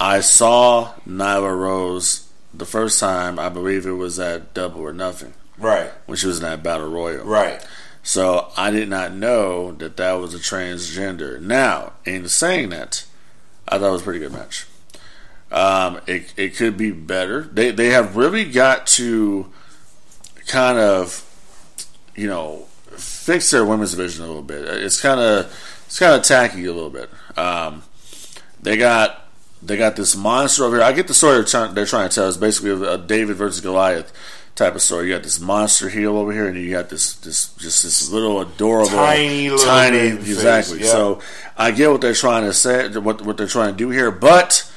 [0.00, 3.38] I saw Nyla Rose the first time.
[3.38, 6.88] I believe it was at Double or Nothing right, when she was in that Battle
[6.88, 7.24] Royal.
[7.24, 7.64] right,
[8.02, 11.40] So I did not know that that was a transgender.
[11.40, 13.04] Now, in saying that,
[13.68, 14.66] I thought it was a pretty good match.
[15.50, 17.42] Um, it it could be better.
[17.42, 19.50] They they have really got to
[20.46, 21.26] kind of
[22.14, 24.64] you know fix their women's division a little bit.
[24.64, 25.46] It's kind of
[25.86, 27.10] it's kind of tacky a little bit.
[27.36, 27.82] Um,
[28.62, 29.26] they got
[29.62, 30.84] they got this monster over here.
[30.84, 32.28] I get the story they're trying, they're trying to tell.
[32.28, 34.12] It's basically a, David versus Goliath
[34.54, 35.08] type of story.
[35.08, 38.40] You got this monster heel over here, and you got this this just this little
[38.40, 40.80] adorable, Tiny little tiny exactly.
[40.80, 40.86] yeah.
[40.86, 41.20] So
[41.56, 44.69] I get what they're trying to say, what what they're trying to do here, but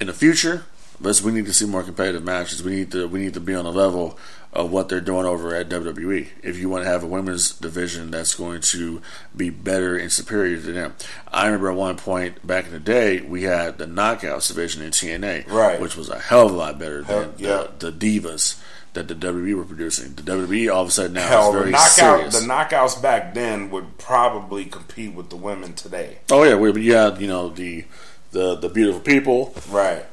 [0.00, 0.64] in the future,
[1.00, 2.62] let's we need to see more competitive matches.
[2.62, 4.18] We need to we need to be on the level
[4.52, 6.28] of what they're doing over at WWE.
[6.42, 9.02] If you want to have a women's division that's going to
[9.36, 10.94] be better and superior to them,
[11.32, 14.92] I remember at one point back in the day we had the Knockouts division in
[14.92, 15.80] TNA, Right.
[15.80, 17.66] which was a hell of a lot better Hell, than yeah.
[17.78, 18.60] the, the divas
[18.92, 20.14] that the WWE were producing.
[20.14, 22.40] The WWE all of a sudden now Hell, is the very knockout, serious.
[22.40, 26.18] the knockouts back then would probably compete with the women today.
[26.30, 27.86] oh yeah, we, you had you know the
[28.34, 29.54] the the beautiful people.
[29.70, 30.04] Right.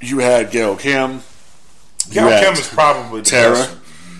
[0.00, 1.22] You had Gail Kim.
[2.10, 3.76] Gail Kim is probably the best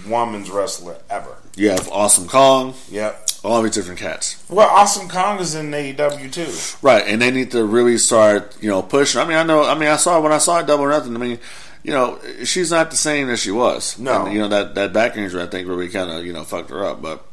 [0.08, 1.36] woman's wrestler ever.
[1.56, 2.74] You have Awesome Kong.
[2.90, 3.28] Yep.
[3.44, 4.42] All these different cats.
[4.48, 6.86] Well, Awesome Kong is in AEW too.
[6.86, 9.20] Right, and they need to really start, you know, pushing.
[9.20, 9.64] I mean, I know.
[9.64, 11.14] I mean, I saw when I saw Double Nothing.
[11.16, 11.38] I mean,
[11.82, 13.98] you know, she's not the same as she was.
[13.98, 14.26] No.
[14.26, 16.70] And, you know that that back injury, I think, really kind of you know fucked
[16.70, 17.02] her up.
[17.02, 17.26] But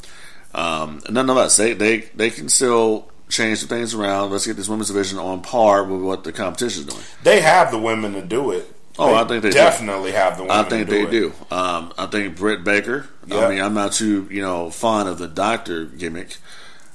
[0.53, 4.31] um, nonetheless, they they they can still change the things around.
[4.31, 7.03] Let's get this women's division on par with what the competition is doing.
[7.23, 8.75] They have the women to do it.
[8.97, 9.53] Oh, I think they do.
[9.53, 10.57] definitely have the women.
[10.57, 11.11] I think do they it.
[11.11, 11.33] do.
[11.55, 13.07] Um, I think Britt Baker.
[13.27, 13.45] Yeah.
[13.45, 16.35] I mean, I'm not too you know fond of the doctor gimmick.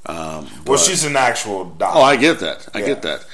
[0.07, 1.99] Um, Well, but- she's an actual doctor.
[1.99, 2.69] Oh, I get that.
[2.75, 2.87] I Yeah.
[2.87, 3.25] get that.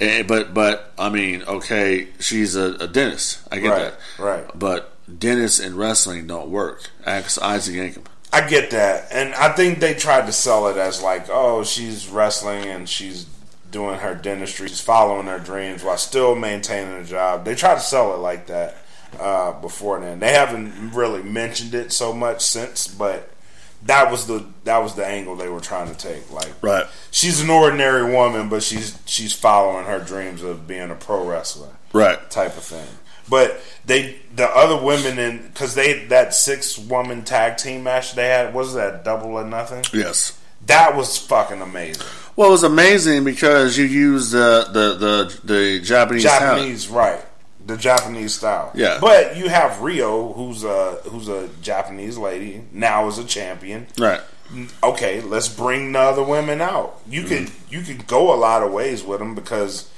[0.00, 3.38] Eh, but but I mean, okay, she's a, a dentist.
[3.50, 3.78] I get Right,
[4.18, 4.22] that.
[4.22, 4.44] right.
[4.54, 6.90] But dentists and wrestling don't work.
[7.06, 8.04] Ask Isaac Yankem.
[8.32, 12.08] I get that, and I think they tried to sell it as like, oh, she's
[12.08, 13.26] wrestling and she's
[13.70, 17.44] doing her dentistry, she's following her dreams while still maintaining a job.
[17.44, 18.76] They tried to sell it like that
[19.18, 20.20] uh, before then.
[20.20, 23.30] They haven't really mentioned it so much since, but
[23.84, 26.30] that was the that was the angle they were trying to take.
[26.32, 26.86] Like, Right.
[27.10, 31.70] she's an ordinary woman, but she's she's following her dreams of being a pro wrestler
[31.92, 32.18] Right.
[32.30, 32.86] type of thing.
[33.28, 38.26] But they, the other women in, because they that six woman tag team match they
[38.28, 39.84] had was that double or nothing.
[39.92, 40.38] Yes.
[40.66, 42.06] That was fucking amazing.
[42.36, 46.58] Well, it was amazing because you used the the the, the Japanese talent.
[46.58, 47.24] Japanese, right?
[47.66, 48.72] The Japanese style.
[48.74, 48.98] Yeah.
[49.00, 53.86] But you have Riho, who's a who's a Japanese lady now is a champion.
[53.98, 54.20] Right.
[54.82, 57.00] Okay, let's bring the other women out.
[57.06, 57.44] You Mm-hmm.
[57.46, 59.90] could you can go a lot of ways with them because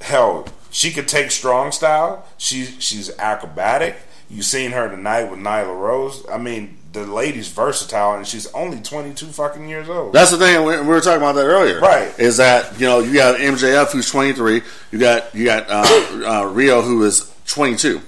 [0.00, 2.26] hell, she could take strong style.
[2.36, 3.96] She she's acrobatic.
[4.30, 6.24] You seen her tonight with Nyla Rose.
[6.30, 10.12] I mean, the lady's versatile, and she's only twenty two fucking years old.
[10.12, 10.64] That's the thing.
[10.64, 12.16] We we were talking about that earlier, Right.
[12.18, 16.42] Is that you know you got MJF who's 23, you got you got uh, uh,
[16.44, 18.00] Riho who is 22,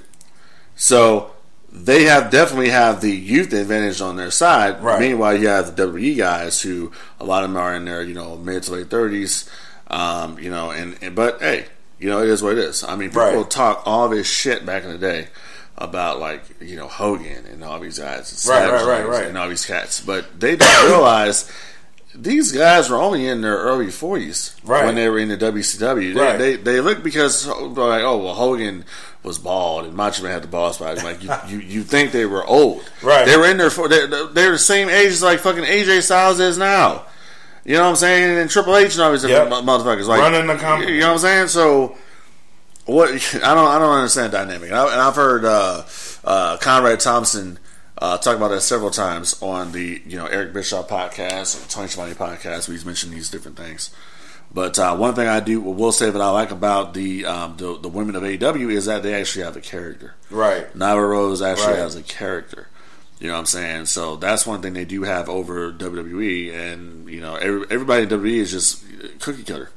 [0.77, 1.31] so
[1.73, 4.83] they have definitely have the youth advantage on their side.
[4.83, 5.01] Right.
[5.01, 8.15] Meanwhile, you have the WWE guys who a lot of them are in their you
[8.15, 9.49] know mid to late 30s,
[9.89, 11.67] um, you know, and, and but hey,
[12.01, 12.83] you know it is what it is.
[12.83, 13.51] I mean, people Right.
[13.51, 15.29] talk all this shit back in the day.
[15.79, 19.27] About like you know Hogan and all these guys, and Right, right, right, right.
[19.29, 21.51] and all these cats, but they don't realize
[22.15, 24.85] these guys were only in their early forties Right.
[24.85, 26.13] when they were in the WCW.
[26.13, 26.39] They, Right.
[26.39, 28.85] they they look because like oh well Hogan
[29.23, 31.03] was bald and Macho Man had the bald spot.
[31.03, 33.25] Like you, you, you think they were old, Right.
[33.25, 36.41] They were in their for they they're the same age as like fucking AJ Styles
[36.41, 37.07] is now.
[37.65, 38.39] You know what I'm saying?
[38.39, 39.65] And Triple H and all these different Yep.
[39.65, 40.93] motherfuckers like Running the company.
[40.95, 41.49] You know what I'm saying?
[41.49, 41.97] So
[42.87, 43.11] what?
[43.35, 44.71] I don't I don't understand dynamic.
[44.71, 45.85] And, I, and I've heard uh,
[46.25, 47.59] uh, Conrad Thompson
[47.99, 52.15] uh, talk about that several times on the you know Eric Bischoff podcast Tony Schiavone
[52.15, 52.67] podcast.
[52.69, 53.91] Where he's mentioned these different things.
[54.53, 57.79] But uh, one thing I do will say that I like about the um, the,
[57.79, 60.15] the women of AEW is that they actually have a character.
[60.31, 60.73] right.
[60.77, 61.79] Nyla Rose actually Right.
[61.79, 62.67] has a character.
[63.21, 63.87] You know what I'm saying?
[63.87, 68.09] So that's one thing they do have over WWE, and you know every, everybody in
[68.09, 68.83] WWE is just
[69.21, 69.71] cookie cutter.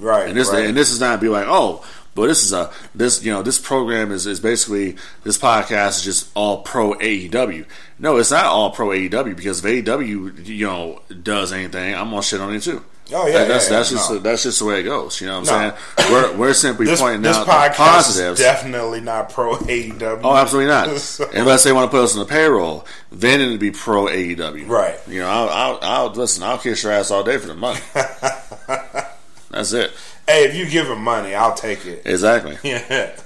[0.00, 0.28] Right.
[0.28, 0.66] And this right.
[0.66, 1.84] and this is not be like, oh,
[2.20, 6.02] but this is a this you know this program is, is basically this podcast is
[6.04, 7.64] just all pro AEW.
[7.98, 12.22] No, it's not all pro AEW because if AEW you know does anything, I'm gonna
[12.22, 12.84] shit on it too.
[13.10, 14.18] Oh, yeah, That- that's yeah, yeah, that's just no.
[14.18, 15.18] that's just the way it goes.
[15.18, 16.12] You know what I'm saying?
[16.12, 18.38] We're we're simply this, pointing this out the podcast positives.
[18.38, 20.20] is definitely not pro AEW.
[20.22, 20.88] Oh, absolutely not.
[20.98, 24.68] So- Unless they want to put us on the payroll, then it'd be pro AEW.
[24.68, 24.98] Right.
[25.08, 26.42] You know, I'll, I'll, I'll listen.
[26.42, 27.80] I'll kiss your ass all day for the money.
[29.50, 29.92] That's it.
[30.26, 32.02] Hey, if you give him money, I'll take it.
[32.04, 32.58] Exactly.
[32.64, 33.16] Yeah,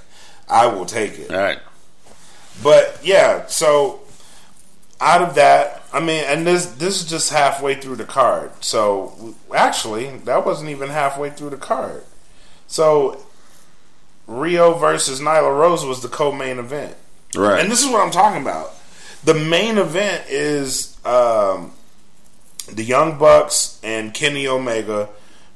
[0.49, 1.31] I will take it.
[1.33, 1.59] All right.
[2.63, 4.01] But yeah, so
[5.01, 8.51] out of that, I mean, and this this is just halfway through the card.
[8.63, 12.05] So actually, that wasn't even halfway through the card.
[12.69, 13.21] So
[14.29, 16.95] Riho versus Nyla Rose was the co-main event,
[17.35, 17.61] Right.
[17.61, 18.75] and this is what I'm talking about.
[19.25, 21.73] The main event is um,
[22.71, 25.09] the Young Bucks and Kenny Omega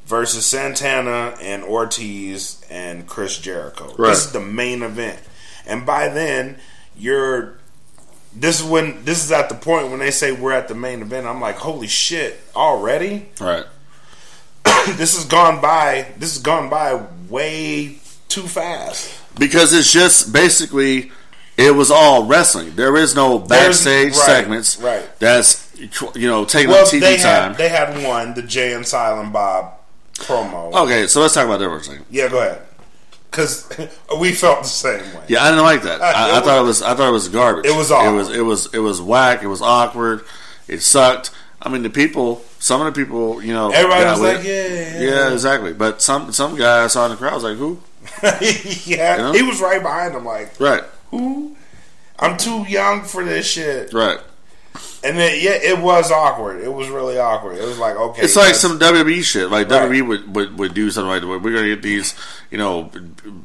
[0.06, 3.94] versus Santana and Ortiz and Chris Jericho.
[3.98, 4.10] Right.
[4.10, 5.18] This is the main event,
[5.66, 6.58] and by then
[6.96, 7.58] you're.
[8.38, 11.00] This is when this is at the point when they say we're at the main
[11.00, 11.26] event.
[11.26, 13.28] I'm like, holy shit, already?
[13.40, 13.64] right.
[14.96, 16.08] this has gone by.
[16.18, 19.20] This has gone by way too fast.
[19.38, 21.12] Because it's just basically,
[21.56, 22.74] it was all wrestling.
[22.76, 24.78] There is no backstage right, segments.
[24.80, 25.08] right.
[25.18, 25.66] That's
[26.14, 27.52] you know taking Well, up TV they time.
[27.52, 29.75] had they had one, the Jay and Silent Bob
[30.18, 30.72] promo.
[30.84, 32.04] okay, so let's talk about that for a second.
[32.10, 32.62] Yeah, go ahead.
[33.30, 33.68] Because
[34.20, 35.24] we felt the same way.
[35.28, 36.00] Yeah, I didn't like that.
[36.02, 36.82] I, I thought it was.
[36.82, 37.66] I thought it was garbage.
[37.66, 38.30] It was It was.
[38.30, 38.74] It was.
[38.74, 39.42] It was whack.
[39.42, 40.24] It was awkward.
[40.68, 41.30] It sucked.
[41.60, 42.42] I mean, the people.
[42.58, 45.00] Some of the people, you know, Everybody was like, it.
[45.00, 45.72] yeah, yeah, exactly.
[45.72, 47.80] But some some guy I saw in the crowd was like, "Who?"
[48.90, 49.16] yeah.
[49.18, 49.32] know?
[49.32, 51.54] He was right behind him, like, Right, who?
[52.18, 53.92] I'm too young for this shit.
[53.92, 54.18] right.
[55.04, 56.62] And then, yeah, it was awkward.
[56.62, 57.58] It was really awkward.
[57.58, 59.50] It was like, okay, It's like some WWE shit.
[59.50, 59.90] Like Right.
[59.90, 61.28] WWE would, would, would do something like that.
[61.28, 62.14] We're gonna get these,
[62.50, 62.90] you know,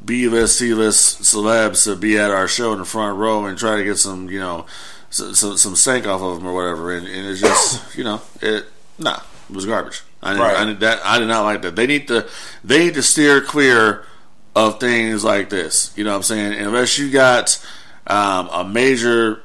[0.04, 3.58] B list, C list celebs to be at our show in the front row and
[3.58, 4.66] try to get some, you know,
[5.10, 6.96] some some, some stank off of them or whatever.
[6.96, 8.66] And, and it's just, you know, it
[8.98, 10.02] nah, it was garbage.
[10.22, 10.56] I didn't, Right.
[10.56, 11.00] I did that.
[11.04, 11.76] I did not like that.
[11.76, 12.28] They need to
[12.64, 14.04] they need to steer clear
[14.54, 15.92] of things like this.
[15.96, 16.60] You know what I'm saying?
[16.60, 17.64] Unless you got
[18.06, 19.42] um, a major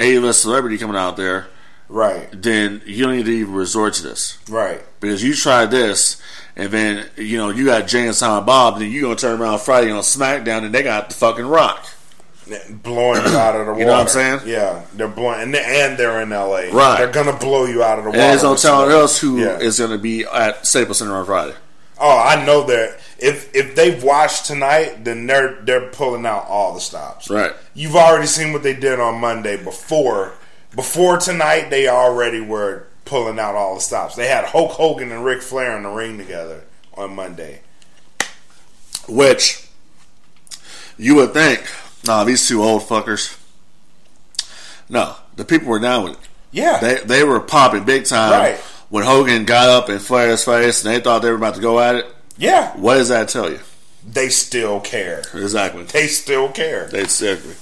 [0.00, 1.46] A list celebrity coming out there,
[1.88, 4.80] right, then you don't need to even resort to this right.
[5.00, 6.20] because you tried this,
[6.56, 9.60] and then you know you got Jay and Silent Bob, then you gonna turn around
[9.60, 11.86] Friday on SmackDown, and they got the fucking Rock.
[12.82, 13.78] Blowing you out of the water.
[13.78, 14.40] You know what I'm saying?
[14.46, 16.72] Yeah, they're blowing, and, they, and they're in L.A.
[16.72, 16.98] Right.
[16.98, 18.28] They're gonna blow you out of the And water.
[18.30, 19.86] there's no some- us who is Yeah.
[19.86, 21.54] gonna be at Staples Center on Friday.
[22.02, 26.72] Oh, I know that if if they've watched tonight, then they're they're pulling out all
[26.74, 27.28] the stops.
[27.28, 27.52] Right.
[27.74, 30.32] You've already seen what they did on Monday before
[30.74, 31.68] before tonight.
[31.68, 34.16] They already were pulling out all the stops.
[34.16, 36.62] They had Hulk Hogan and Ric Flair in the ring together
[36.94, 37.60] on Monday.
[39.08, 39.68] Which
[40.96, 41.66] you would think,
[42.06, 43.36] nah, these two old fuckers.
[44.88, 46.18] No, the people were down with it.
[46.52, 48.60] Yeah, They they were popping big time Right.
[48.90, 51.80] When Hogan got up and Flair's face, and they thought they were about to go
[51.80, 52.06] at it.
[52.36, 52.76] yeah.
[52.76, 53.60] What does that tell you?
[54.06, 55.22] They still care.
[55.34, 55.84] Exactly.
[55.84, 56.88] They still care.
[56.88, 57.54] They exactly.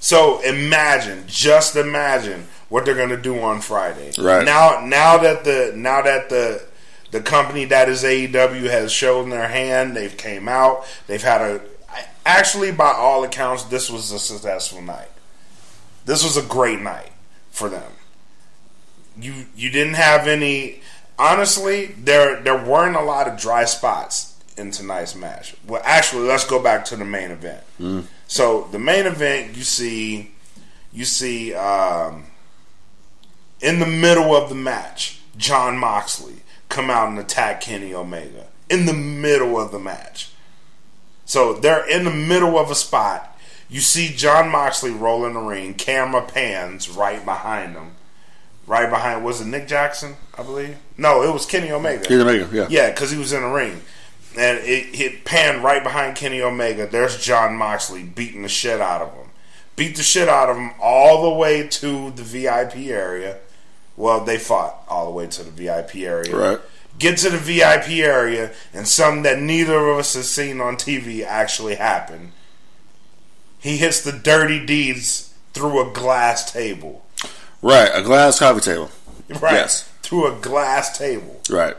[0.00, 4.12] So imagine, just imagine what they're going to do on Friday.
[4.18, 4.44] Right.
[4.44, 6.64] now, now that the now that the
[7.10, 10.84] the company that is AEW has shown their hand, they've came out.
[11.06, 11.60] They've had a
[12.28, 15.08] actually, by all accounts, this was a successful night.
[16.04, 17.10] This was a great night
[17.50, 17.90] for them.
[19.20, 20.80] You you didn't have any.
[21.18, 25.54] Honestly, there there weren't a lot of dry spots in tonight's match.
[25.66, 27.62] Well, actually, let's go back to the main event.
[28.26, 30.32] So the main event, you see,
[30.92, 32.24] you see, um,
[33.60, 36.36] in the middle of the match, John Moxley
[36.68, 40.30] come out and attack Kenny Omega in the middle of the match.
[41.24, 43.38] So they're in the middle of a spot.
[43.68, 45.74] You see John Moxley roll in the ring.
[45.74, 47.92] Camera pans right behind him.
[48.68, 50.16] Right behind was it Nick Jackson?
[50.36, 50.76] I believe.
[50.98, 52.04] No, it was Kenny Omega.
[52.04, 52.66] Kenny Omega, yeah.
[52.68, 53.80] Yeah, because he was in the ring,
[54.36, 56.86] and it, it panned right behind Kenny Omega.
[56.86, 59.28] There's John Moxley beating the shit out of him.
[59.74, 63.38] Beat the shit out of him all the way to the VIP area.
[63.96, 66.36] Well, they fought all the way to the VIP area.
[66.36, 66.60] Right.
[66.98, 71.24] Get to the VIP area, and something that neither of us has seen on TV
[71.24, 72.32] actually happened.
[73.58, 77.06] He hits the dirty deeds through a glass table.
[77.62, 78.90] Right, a glass coffee table.
[79.28, 79.52] Right.
[79.52, 79.82] Yes.
[80.00, 81.38] Through a glass table.
[81.50, 81.76] Right.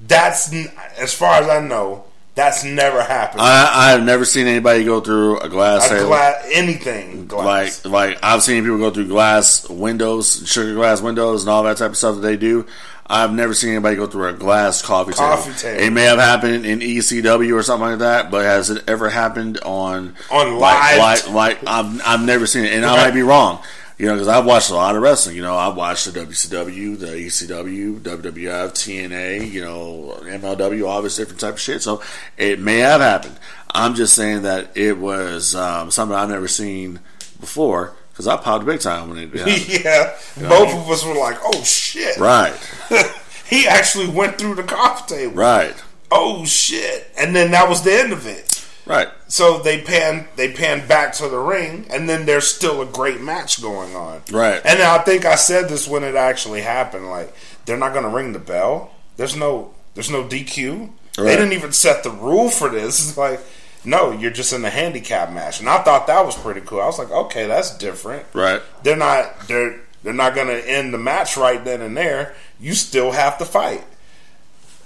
[0.00, 0.50] That's,
[0.98, 2.04] as far as I know,
[2.34, 3.42] that's never happened.
[3.42, 6.06] I, I've never seen anybody go through a glass a table.
[6.06, 7.84] glass, anything glass.
[7.84, 11.76] Like, like I've seen people go through glass windows, sugar glass windows, and all that
[11.76, 12.64] type of stuff that they do.
[13.06, 15.58] I've never seen anybody go through a glass coffee, Coffee table.
[15.78, 15.82] table.
[15.84, 19.58] It may have happened in ECW or something like that, but has it ever happened
[19.58, 20.98] on On like, live?
[20.98, 23.62] like, like I've, I've never seen it, and I might be wrong.
[23.98, 25.36] You know, because I've watched a lot of wrestling.
[25.36, 29.50] You know, I've watched the WCW, the ECW, WWF, TNA.
[29.50, 31.82] You know, MLW, all this different type of shit.
[31.82, 32.02] So
[32.36, 33.38] it may have happened.
[33.70, 37.00] I'm just saying that it was um, something I've never seen
[37.40, 39.68] before because I popped big time when it happened.
[39.84, 40.16] yeah,
[40.48, 42.54] both of us were like, "Oh shit!" right,
[43.46, 45.34] he actually went through the coffee table.
[45.34, 45.74] right,
[46.10, 47.10] Oh shit!
[47.18, 48.55] And then that was the end of it.
[48.86, 49.08] Right.
[49.28, 53.20] So they pan they pan back to the ring, and then there's still a great
[53.20, 54.22] match going on.
[54.30, 54.60] Right.
[54.64, 57.10] And I think I said this when it actually happened.
[57.10, 57.34] Like
[57.64, 58.92] they're not going to ring the bell.
[59.16, 60.90] There's no there's no DQ.
[61.16, 63.08] They didn't even set the rule for this.
[63.08, 63.40] It's like
[63.86, 66.80] no, you're just in a handicap match, and I thought that was pretty cool.
[66.80, 68.26] I was like, okay, that's different.
[68.34, 68.60] Right.
[68.82, 72.34] They're not they're they're not going to end the match right then and there.
[72.60, 73.84] You still have to fight.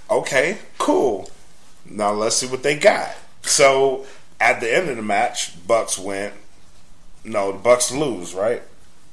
[0.09, 1.29] Okay, cool.
[1.85, 3.09] Now let's see what they got.
[3.43, 4.05] So
[4.39, 6.33] at the end of the match, Bucks went.
[7.23, 8.63] No, the Bucks lose, right?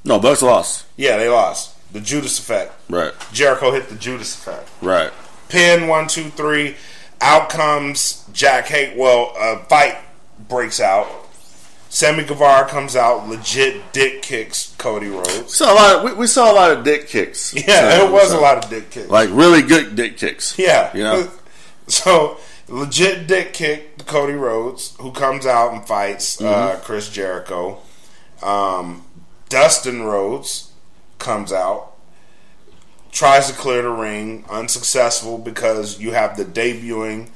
[0.03, 0.85] No, Bucks lost.
[0.97, 1.75] Yeah, they lost.
[1.93, 2.73] The Judas effect.
[2.89, 4.69] Right, Jericho hit the Judas effect.
[4.81, 5.11] right,
[5.49, 6.75] Pin one, two, three.
[7.21, 8.97] Out comes Jack Hager.
[8.97, 9.97] Well, a fight
[10.47, 11.07] breaks out.
[11.89, 15.55] Sammy Guevara comes out, legit dick kicks Cody Rhodes.
[15.55, 15.95] saw a lot.
[15.95, 17.53] Of, we, we saw a lot of dick kicks.
[17.67, 19.09] Yeah, So- it was so- a lot of dick kicks.
[19.09, 20.57] like really good dick kicks.
[20.57, 20.95] Yeah.
[20.95, 21.29] you know.
[21.87, 22.37] So
[22.69, 27.79] legit dick kick Cody Rhodes, who comes out and fights uh, Chris Jericho.
[28.41, 29.05] Um,
[29.49, 30.71] Dustin Rhodes
[31.17, 31.93] comes out,
[33.11, 37.29] tries to clear the ring, unsuccessful because you have the debuting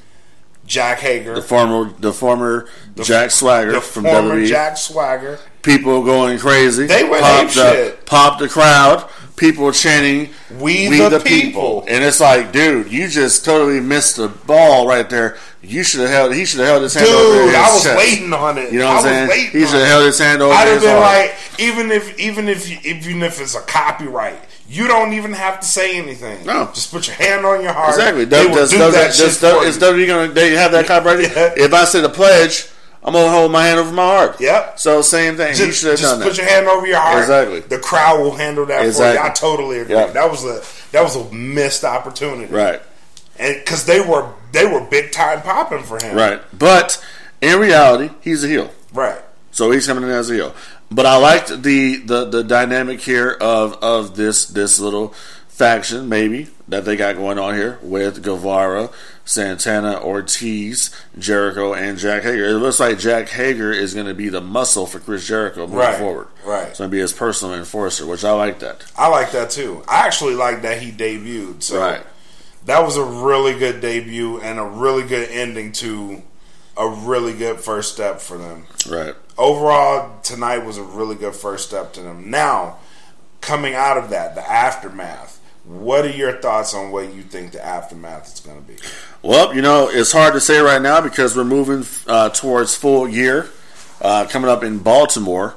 [0.66, 4.48] Jack Hager, The former, the former Jack Swagger the from former WWE.
[4.48, 5.40] Jack Swagger.
[5.62, 6.86] people going crazy.
[6.86, 8.06] They went Popped the, shit.
[8.06, 9.10] Popped the crowd.
[9.36, 10.30] People chanting,
[10.60, 15.38] We the people." And it's like, dude, you just totally missed the ball right there.
[15.62, 16.34] You should have held.
[16.36, 17.98] He should have held his hand over Dude, his I was chest.
[17.98, 18.72] waiting on it.
[18.74, 19.30] You know what I'm saying?
[19.30, 21.02] waiting He should have held his hand over I'd have been heart.
[21.30, 25.60] like, even if even if you- even if it's a copyright, you don't even have
[25.62, 26.46] to say anything.
[26.46, 26.70] No.
[26.74, 27.90] just put your hand on your heart.
[27.96, 28.26] exactly.
[28.26, 29.82] They will Does, do does, that does, does, for is you.
[29.82, 31.22] WWE gonna they have that copyright?
[31.34, 31.54] Yeah.
[31.56, 32.68] If I say the pledge,
[33.06, 34.40] I'm gonna hold my hand over my heart.
[34.40, 34.80] Yep.
[34.80, 35.56] So same thing.
[35.56, 36.38] Just, should have just put that.
[36.38, 37.20] your hand over your heart.
[37.20, 37.60] Exactly.
[37.60, 39.22] The crowd will handle that for Exactly.
[39.22, 39.30] you.
[39.30, 39.96] I totally agree.
[39.96, 40.14] Yep.
[40.14, 42.54] That was a that was a missed opportunity.
[42.54, 42.82] right.
[43.38, 46.16] And because they were they were big time popping for him.
[46.16, 46.42] Right.
[46.58, 47.04] But
[47.42, 48.72] in reality, he's a heel.
[48.94, 49.20] Right.
[49.52, 50.56] So he's coming in as a heel.
[50.90, 55.14] But I liked the, the, the dynamic here of, of this this little
[55.54, 58.90] faction, maybe, that they got going on here with Guevara,
[59.24, 62.46] Santana, Ortiz, Jericho, and Jack Hager.
[62.46, 65.78] It looks like Jack Hager is going to be the muscle for Chris Jericho moving
[65.78, 66.28] Right, forward.
[66.44, 66.70] right.
[66.70, 68.84] It's going to be his personal enforcer, which I like that.
[68.98, 69.84] I like that too.
[69.88, 71.62] I actually like that he debuted.
[71.62, 72.04] So Right.
[72.66, 76.24] that was a really good debut and a really good ending to
[76.76, 78.66] a really good first step for them.
[78.90, 79.14] Right.
[79.38, 82.32] Overall, tonight was a really good first step to them.
[82.32, 82.78] Now,
[83.42, 85.40] coming out of that, the aftermath.
[85.66, 88.76] What are your thoughts on what you think the aftermath is going to be?
[89.22, 93.08] Well, you know, it's hard to say right now because we're moving uh, towards Full
[93.08, 93.50] Gear
[94.02, 95.56] uh, coming up in Baltimore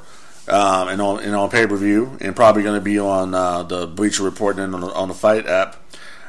[0.49, 3.65] um, and on and on pay per view, and probably going to be on uh,
[3.65, 5.77] the Bleacher Report and on the, on the FITE app.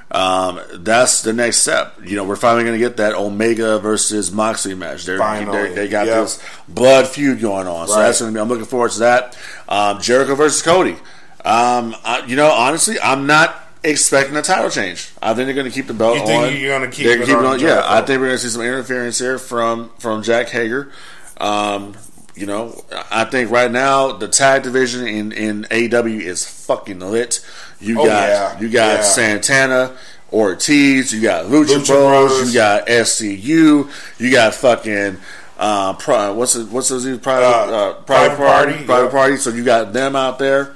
[0.09, 1.99] Um, that's the next step.
[2.03, 5.05] You know, we're finally going to get that Omega versus Moxley match.
[5.05, 6.23] They're, Finally, they, they got yep.
[6.23, 8.41] this blood feud going on, so that's going to be.
[8.41, 9.37] I'm looking forward to that.
[9.67, 10.95] Um, Jericho versus Cody.
[11.45, 15.09] Um, I, you know, honestly, I'm not expecting a title change.
[15.21, 16.57] I think they're going to keep the belt You think on.
[16.57, 17.83] you're gonna keep They're it keeping on Yeah?
[17.85, 20.91] I think we're going to see some interference here from from Jack Hager.
[21.39, 21.95] Um,
[22.35, 27.43] you know, I think right now the tag division in in AEW is fucking lit.
[27.79, 28.59] You Oh, got yeah.
[28.59, 29.01] you got Yeah.
[29.03, 29.97] Santana.
[30.33, 35.17] Ortiz, you got Lucha, Lucha Bros, you got SCU, you got fucking
[35.57, 39.11] uh, pri- what's it, what's those private Uh, uh, private, Private party, Party, private yeah.
[39.11, 39.37] party.
[39.37, 40.75] So you got them out there.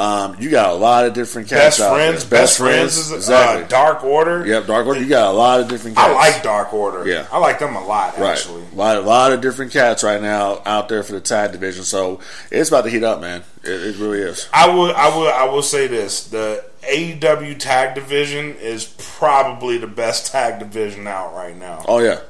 [0.00, 2.40] Um, you got a lot of different Best cats out friends, there.
[2.40, 3.64] best friends is exactly.
[3.64, 4.46] uh, Dark Order.
[4.46, 5.00] Yep, Dark Order.
[5.00, 5.96] You got a lot of different.
[5.98, 6.08] Cats.
[6.08, 7.06] I like Dark Order.
[7.06, 7.26] Yeah.
[7.30, 8.30] I like them a lot right.
[8.30, 8.64] actually.
[8.72, 11.84] A lot, a lot of different cats right now out there for the tag division.
[11.84, 12.20] So
[12.50, 13.42] it's about to heat up, man.
[13.62, 14.48] It, it really is.
[14.54, 19.86] I will, I will, I will say this: the AEW tag division is probably the
[19.86, 22.20] best tag division out right now Oh yeah,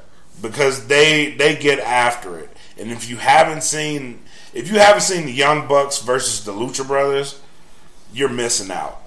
[0.41, 2.49] because they they get after it.
[2.77, 6.85] And if you haven't seen, if you haven't seen the Young Bucks versus the Lucha
[6.85, 7.39] Brothers,
[8.13, 8.97] you're missing out.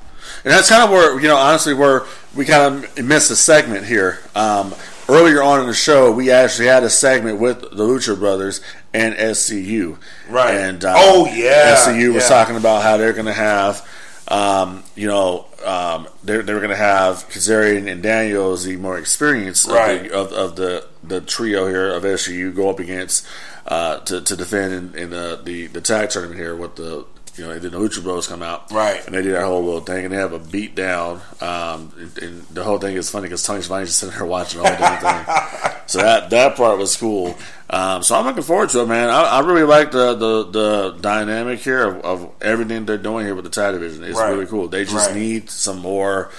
[0.45, 2.03] And that's kind of where you know, honestly, where
[2.35, 4.19] we kind of missed a segment here.
[4.35, 4.75] Um,
[5.09, 8.61] earlier on in the show, we actually had a segment with the Lucha Brothers
[8.93, 9.99] and SCU.
[10.29, 10.55] Right.
[10.55, 13.87] And um, Oh, yeah, SCU was talking about how they're going to have,
[14.29, 19.67] um, you know, um, they're they're going to have Kazarian and Daniels, the more experienced
[19.67, 20.11] Right.
[20.11, 23.27] of, the, of, of the the trio here of SCU go up against
[23.67, 27.05] uh, to to defend in, in the, the the tag tournament here with the.
[27.37, 29.05] You know, and then the Lucha Bros come out, Right.
[29.07, 31.21] And they did that whole little thing, and they have a beat down.
[31.41, 34.61] Um, and, and the whole thing is funny because Tony Schiavone's just sitting there watching
[34.61, 35.73] all the whole damn thing.
[35.87, 37.37] so that that part was cool.
[37.71, 39.09] Um, so I'm looking forward to it, man.
[39.11, 43.35] I, I really like the, the the dynamic here of, of everything they're doing here
[43.35, 44.05] with the tag division.
[44.05, 44.31] It's Right.
[44.31, 44.69] really cool.
[44.69, 45.17] They just Right.
[45.17, 46.31] need some more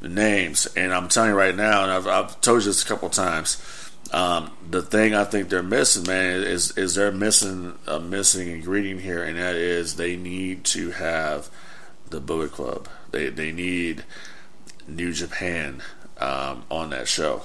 [0.00, 3.08] names, and I'm telling you right now, and I've, I've told you this a couple
[3.08, 3.56] of times.
[4.14, 9.00] Um, the thing I think they're missing, man, is is they're missing a missing ingredient
[9.00, 11.50] here, and that is they need to have
[12.10, 12.88] the Bullet Club.
[13.10, 14.04] They they need
[14.86, 15.82] New Japan
[16.18, 17.42] um, on that show.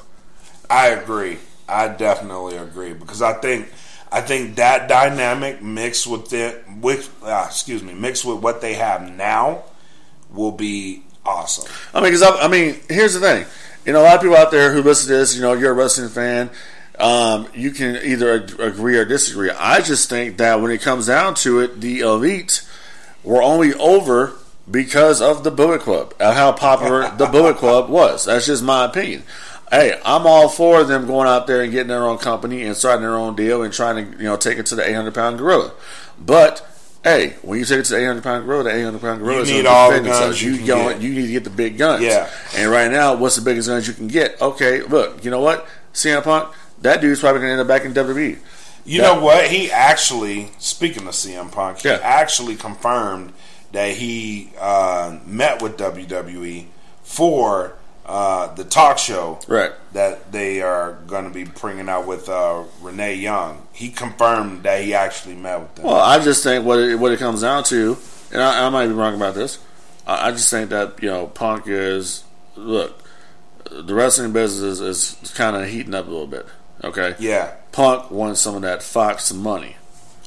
[0.70, 1.40] I agree.
[1.68, 3.68] I definitely agree because I think
[4.12, 8.76] I think that dynamic mixed with it, with uh, excuse me, mixed with what they
[8.76, 9.64] have now,
[10.32, 11.66] will be awesome.
[11.96, 13.48] I mean, because I, I mean, here's the thing.
[13.90, 15.72] You know, a lot of people out there who listen to this, you know, you're
[15.72, 16.52] a wrestling fan.
[17.00, 19.50] Um, you can either agree or disagree.
[19.50, 22.64] I just think that when it comes down to it, the elite
[23.24, 24.34] were only over
[24.70, 28.26] because of the Bullet Club how popular the Bullet Club was.
[28.26, 29.24] That's just my opinion.
[29.72, 33.02] Hey, I'm all for them going out there and getting their own company and starting
[33.02, 35.72] their own deal and trying to, you know, take it to the 800 pound gorilla.
[36.24, 36.64] But
[37.04, 39.43] hey, when you take it to the 800 pound gorilla, the 800 pound gorilla You
[39.43, 41.02] is need all the guns you You, get.
[41.02, 42.04] you need to get the big guns.
[42.04, 42.30] Yeah.
[42.56, 44.41] And right now, what's the biggest guns you can get?
[44.41, 45.68] Okay, look, you know what?
[45.93, 48.38] CM Punk, that dude's probably going to end up back in WWE.
[48.86, 49.47] You know what?
[49.47, 52.00] He actually, speaking of CM Punk, he Yeah.
[52.02, 53.34] actually confirmed
[53.72, 56.66] that he uh, met with WWE
[57.04, 57.74] for
[58.10, 59.72] uh, the talk show Right.
[59.93, 63.68] that they are going to be bringing out with uh, Renee Young.
[63.72, 65.86] He confirmed that he actually met with them.
[65.86, 67.97] Well, I just think what it, what it comes down to,
[68.34, 69.60] and I, I might be wrong about this.
[70.07, 72.24] I, I just think that you know Punk is
[72.55, 73.03] look,
[73.70, 76.47] the wrestling business is, is kind of heating up a little bit.
[76.84, 77.53] Okay, yeah.
[77.72, 79.76] Punk wants some of that Fox money.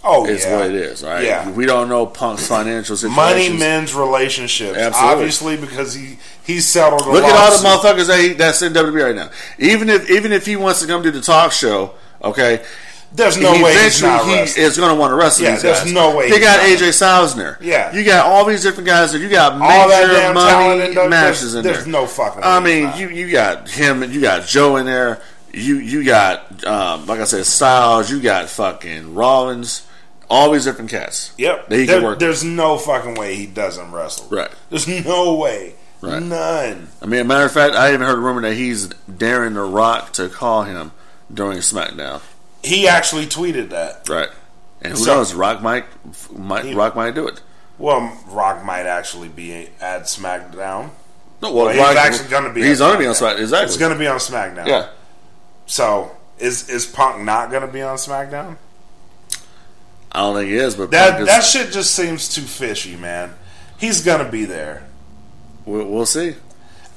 [0.05, 0.57] Oh, Is yeah.
[0.57, 1.22] what it is, right?
[1.24, 1.48] Yeah.
[1.53, 3.14] We don't know Punk's financial situation.
[3.16, 4.76] Money men's relationships.
[4.76, 5.12] Absolutely.
[5.12, 7.03] Obviously, because he he settled.
[7.03, 9.30] A Look at all the motherfuckers that he, that's in WWE right now.
[9.59, 12.64] Even if even if he wants to come do the talk show, okay,
[13.14, 15.80] There's no way he's eventually he is going to want to wrestle Yeah, these there's
[15.84, 15.92] guys.
[15.92, 16.59] no way They got.
[16.61, 17.59] AJ Styles there.
[17.61, 17.94] Yeah.
[17.94, 19.12] you got all these different guys.
[19.12, 21.74] That you got major All that damn money in there, matches there's- in there.
[21.74, 24.03] there's no fucking I mean, he's you you got him.
[24.03, 25.20] And you got Joe in there.
[25.53, 28.11] You you got um, like I said, Styles.
[28.11, 29.86] You got fucking Rollins.
[30.32, 31.32] All these different cats.
[31.36, 31.68] Yep.
[31.68, 32.18] that he There- can work.
[32.18, 34.26] there's no fucking way he doesn't wrestle.
[34.30, 34.50] Right.
[34.70, 35.74] There's no way.
[36.00, 36.22] Right.
[36.22, 36.88] None.
[37.02, 39.60] I mean, a matter of fact, I even heard a rumor that he's daring The
[39.60, 40.92] Rock to call him
[41.32, 42.22] during SmackDown.
[42.62, 44.08] He actually tweeted that.
[44.08, 44.30] Right.
[44.80, 45.34] And who So- knows?
[45.34, 45.84] Rock might,
[46.36, 47.40] might He- Rock might do it.
[47.78, 50.90] Well, Rock might actually be at SmackDown.
[51.42, 52.62] No, Well, he's Rock- actually going to be.
[52.62, 53.34] He's going to be on SmackDown.
[53.36, 53.40] SmackDown.
[53.40, 53.66] Exactly.
[53.68, 54.66] He's going to be on SmackDown.
[54.66, 54.86] yeah.
[55.66, 58.56] So is is Punk not going to be on SmackDown?
[60.12, 63.34] I don't think he is, but That that shit just seems too fishy, man.
[63.78, 64.86] He's going to be there.
[65.64, 66.34] we'll, we'll see.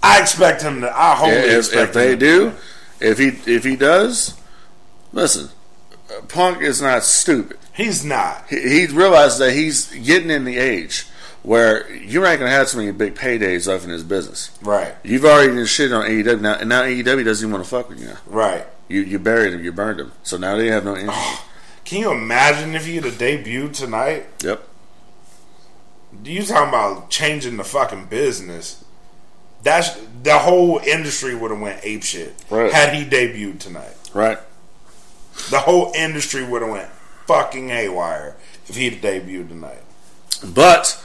[0.04, 0.90] I expect him to.
[0.96, 2.54] I hope If, if they do,
[3.00, 4.36] if he if he does,
[5.14, 5.50] listen,
[6.28, 7.58] Punk is not stupid.
[7.74, 8.46] he's not.
[8.50, 11.08] He, he realizes that he's getting in the age
[11.42, 14.50] where you're not going to have so many big paydays left in his business.
[14.62, 14.96] Right.
[15.04, 17.88] You've already been shit on AEW now, and now AEW doesn't even want to fuck
[17.90, 18.08] with you.
[18.08, 18.18] Now.
[18.28, 18.68] Right.
[18.88, 21.18] You you buried him, you burned him, so now they have no energy.
[21.86, 24.26] Can you imagine if he had a debuted tonight?
[24.44, 24.68] yep.
[26.24, 28.84] You talking about changing the fucking business?
[29.64, 32.72] That's the whole industry would have went ape shit Right.
[32.72, 33.96] had he debuted tonight.
[34.14, 34.38] Right.
[35.50, 36.90] The whole industry would have went
[37.28, 38.36] fucking haywire
[38.68, 39.82] if he'd debuted tonight.
[40.44, 41.04] But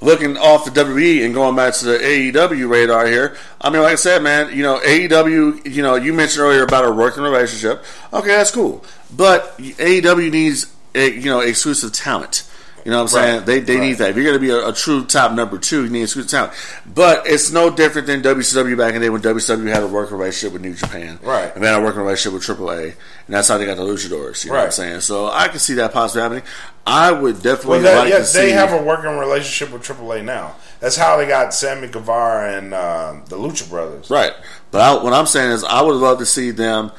[0.00, 3.92] looking off the WWE and going back to the AEW radar here, I mean, like
[3.92, 7.84] I said, man, you know, AEW, you know, you mentioned earlier about a working relationship.
[8.12, 8.84] Okay, that's cool.
[9.14, 12.48] But AEW needs, a, you know, exclusive talent.
[12.84, 13.44] You know what I'm saying?
[13.46, 13.82] They, they right.
[13.82, 14.10] need that.
[14.10, 16.52] If you're going to be a, a true top number two, you need exclusive talent.
[16.84, 20.18] But it's no different than WCW back in the day when WCW had a working
[20.18, 21.18] relationship with New Japan.
[21.22, 21.50] Right.
[21.54, 22.84] And they had a working relationship with AAA.
[22.84, 22.94] And
[23.34, 24.44] that's how they got the luchadors.
[24.44, 25.00] You know what I'm saying?
[25.00, 26.42] So I can see that possibly happening.
[26.86, 28.38] I would definitely Well, that, like yeah, to see.
[28.40, 30.56] they have a working relationship with AAA now.
[30.80, 34.10] That's how they got Sammy Guevara and uh, the Lucha Brothers.
[34.10, 34.32] Right.
[34.70, 36.92] But I, what I'm saying is, I would love to see them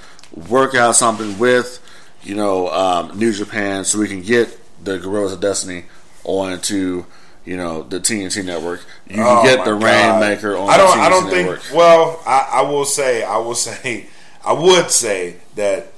[0.50, 1.80] work out something with,
[2.24, 5.86] you know, um, New Japan, so we can get the Gorillas of Destiny
[6.24, 7.06] onto,
[7.44, 8.82] you know, the TNT network.
[9.08, 9.74] You can Oh, get the.
[9.74, 10.88] Rainmaker on I don't.
[10.90, 11.62] the TNT I don't network.
[11.62, 11.76] think.
[11.78, 13.24] Well, I, I will say.
[13.24, 14.08] I will say.
[14.44, 15.92] I would say that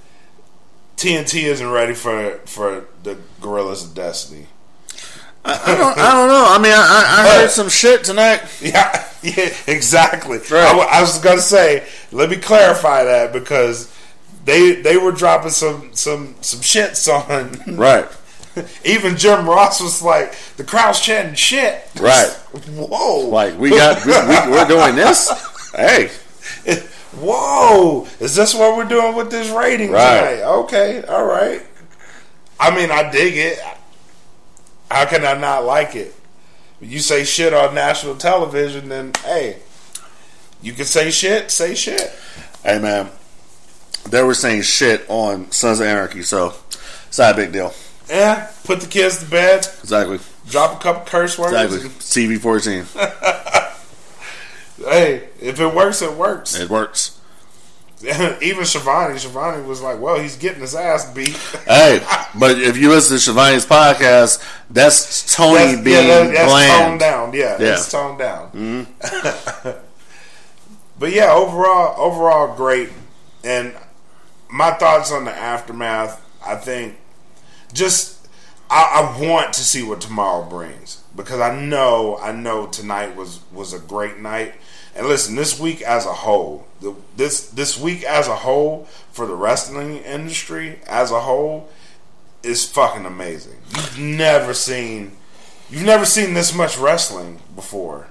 [0.96, 4.48] TNT isn't ready for for the Gorillas of Destiny.
[5.50, 6.46] I, don't, I don't know.
[6.50, 8.42] I mean, I, I I heard some shit tonight.
[8.62, 10.40] Yeah, yeah, exactly.
[10.40, 10.54] Right.
[10.54, 11.88] I, I was gonna say.
[12.12, 13.94] Let me clarify that because
[14.44, 17.78] they they were dropping some some some shits on.
[17.78, 18.06] Right.
[18.86, 21.84] Even Jim Ross was like, the crowd's chanting shit.
[22.00, 22.30] Right.
[22.76, 23.28] Whoa.
[23.30, 25.32] Like, we got, we, we, we're doing this.
[25.76, 26.10] Hey.
[27.20, 28.08] Whoa.
[28.20, 30.38] Is this what we're doing with this rating Right.
[30.38, 30.44] tonight?
[30.62, 31.04] Okay.
[31.04, 31.62] All right.
[32.60, 33.60] I mean, I dig it.
[34.90, 36.16] How can I not like it?
[36.82, 39.58] You say shit on national television, then hey,
[40.62, 42.12] you can say shit, say shit.
[42.64, 43.10] Hey, man.
[44.10, 46.54] They were saying shit on Sons of Anarchy, so
[47.08, 47.74] it's not a big deal.
[48.10, 50.20] Yeah, put the kids to bed, Exactly.
[50.48, 51.54] drop a couple curse words.
[51.54, 51.90] Exactly.
[51.90, 52.86] TV 14.
[54.78, 56.58] Hey, if it works, it works.
[56.58, 57.20] It works.
[58.04, 61.30] Even Schiavone, Schiavone was like, "Well, he's getting his ass beat."
[61.66, 62.00] Hey,
[62.40, 64.40] but if you listen to Schiavone's podcast,
[64.70, 67.34] that's Tony That's, being yeah, that- that's toned down.
[67.34, 67.56] Yeah, Yeah.
[67.58, 67.74] Mm-hmm.
[67.74, 68.88] it's toned down.
[71.00, 72.90] but yeah, overall, overall, great.
[73.44, 73.74] And
[74.50, 76.22] my thoughts on the aftermath.
[76.46, 76.96] I think
[77.78, 78.28] just
[78.70, 83.40] I, I want to see what tomorrow brings because I know I know tonight was
[83.52, 84.56] was a great night.
[84.96, 89.28] And listen, this week as a whole, the, this this week as a whole for
[89.28, 91.70] the wrestling industry as a whole
[92.44, 93.58] is fucking amazing.
[93.70, 95.14] You've never seen
[95.70, 98.08] you've never seen this much wrestling before.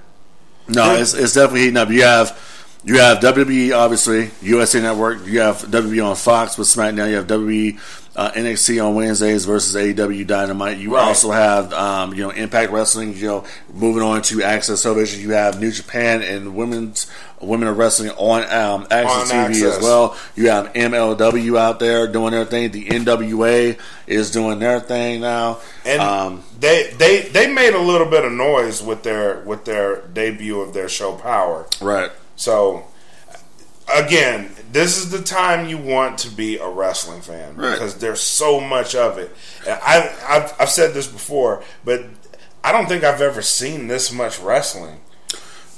[0.69, 1.89] No, it's, it's definitely heating up.
[1.89, 2.37] You have
[2.83, 5.25] you have WWE, obviously, USA Network.
[5.25, 7.09] You have WWE on Fox with SmackDown.
[7.09, 10.79] You have WWE uh, NXT on Wednesdays versus AEW Dynamite.
[10.79, 11.03] You Right.
[11.07, 13.15] also have um, you know Impact Wrestling.
[13.15, 15.21] You know, moving on to AXS Television.
[15.21, 17.05] You have New Japan and women's
[17.39, 20.17] women of wrestling on um, AXS On TV as well.
[20.35, 22.71] You have MLW out there doing their thing.
[22.71, 25.59] The NWA is doing their thing now.
[25.85, 30.01] And um, they they they made a little bit of noise with their with their
[30.07, 31.67] debut of their show Power.
[31.81, 32.11] right.
[32.35, 32.85] So
[33.93, 37.71] again, this is the time you want to be a wrestling fan Right.
[37.73, 39.35] because there's so much of it.
[39.67, 42.03] And I I've, I've said this before, but
[42.63, 44.99] I don't think I've ever seen this much wrestling.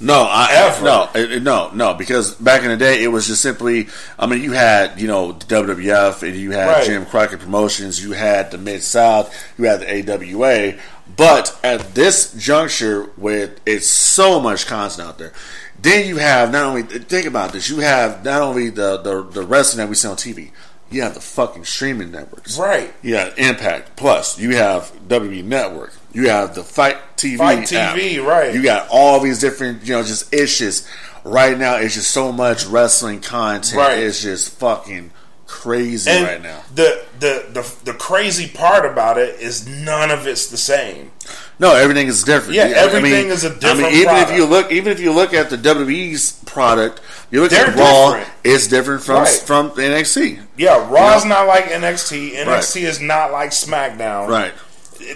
[0.02, 0.82] No, I Ever.
[0.82, 1.92] no, no, no.
[1.94, 3.88] Because back in the day, it was just simply.
[4.18, 6.86] I mean, you had you know the WWF, and you had Right.
[6.86, 10.78] Jim Crockett Promotions, you had the Mid South, you had the AWA.
[11.20, 15.34] But at this juncture, with it's so much content out there,
[15.78, 17.68] then you have not only think about this.
[17.68, 20.50] You have not only the the, the wrestling that we see on TV.
[20.90, 22.58] You have the fucking streaming networks.
[22.58, 22.92] Right.
[23.02, 24.40] Yeah, Impact Plus.
[24.40, 25.92] You have WWE Network.
[26.12, 27.36] You have the FITE TV.
[27.36, 27.96] FITE app.
[27.96, 28.52] TV, right.
[28.52, 30.88] You got all these different, you know, just issues.
[31.22, 33.78] Right now, it's just so much wrestling content.
[33.78, 33.98] Right.
[34.00, 35.12] It's just fucking
[35.50, 36.62] crazy And right now.
[36.74, 41.10] the, the the the crazy part about it is none of it's the same.
[41.58, 42.54] No, everything is different.
[42.54, 43.64] Yeah, I mean- a different.
[43.64, 44.30] I mean, even product.
[44.30, 47.76] if you look, even if you look at the WWE's product, you look They're at
[47.76, 48.12] Raw.
[48.14, 48.30] different.
[48.44, 49.28] It's different from Right.
[49.44, 50.38] from NXT.
[50.56, 52.36] Yeah, Raw's not like NXT.
[52.36, 52.46] NXT
[52.84, 52.88] Right.
[52.88, 54.28] is not like SmackDown.
[54.28, 54.52] Right.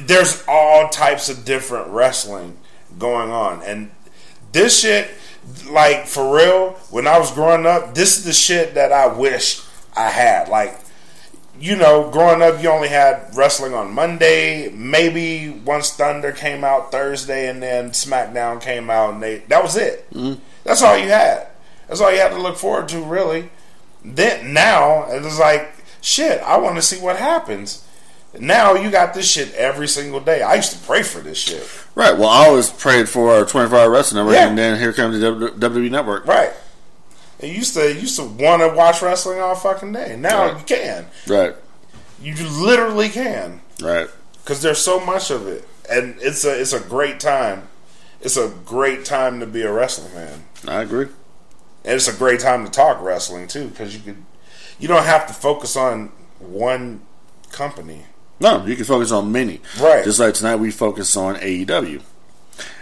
[0.00, 2.56] There's all types of different wrestling
[2.98, 3.90] going on, and
[4.52, 5.08] this shit,
[5.70, 9.60] like for real, when I was growing up, this is the shit that I wish
[9.96, 10.48] I had.
[10.48, 10.78] Like,
[11.60, 14.68] you know, growing up, you only had wrestling on Monday.
[14.70, 19.76] Maybe once Thunder came out Thursday, and then SmackDown came out, and they that was
[19.76, 20.10] it.
[20.12, 20.40] Mm-hmm.
[20.64, 21.46] That's all you had.
[21.88, 23.50] That's all you had to look forward to, really.
[24.04, 26.40] Then now it's like shit.
[26.42, 27.86] I want to see what happens.
[28.38, 30.42] Now you got this shit every single day.
[30.42, 31.62] I used to pray for this shit.
[31.94, 32.18] Right.
[32.18, 34.48] Well, I always prayed for 24 Hour Wrestling Network, Yeah.
[34.48, 36.26] and then here comes the WWE Network.
[36.26, 36.52] Right.
[37.40, 40.16] And you used to you used to want to watch wrestling all fucking day.
[40.18, 40.56] Now Right.
[40.58, 41.06] you can.
[41.26, 41.54] Right.
[42.22, 44.08] You literally can Right.
[44.42, 47.64] because there's so much of it, and it's a it's a great time.
[48.20, 51.06] It's a great time to be a wrestling fan, I agree.
[51.84, 54.16] and it's a great time to talk wrestling too because you could
[54.78, 57.02] you don't have to focus on one
[57.52, 58.06] company.
[58.40, 59.60] No, you can focus on many.
[59.80, 60.02] Right.
[60.04, 62.00] Just like tonight, we focus on AEW,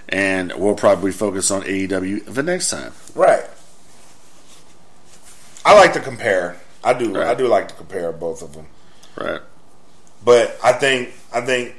[0.09, 2.93] and we'll probably focus on AEW the next time.
[3.15, 3.45] Right.
[5.65, 6.61] I like to compare.
[6.85, 7.15] I do.
[7.15, 7.29] Right.
[7.29, 8.67] I do like to compare both of them.
[9.17, 9.41] Right.
[10.25, 11.77] But I think I think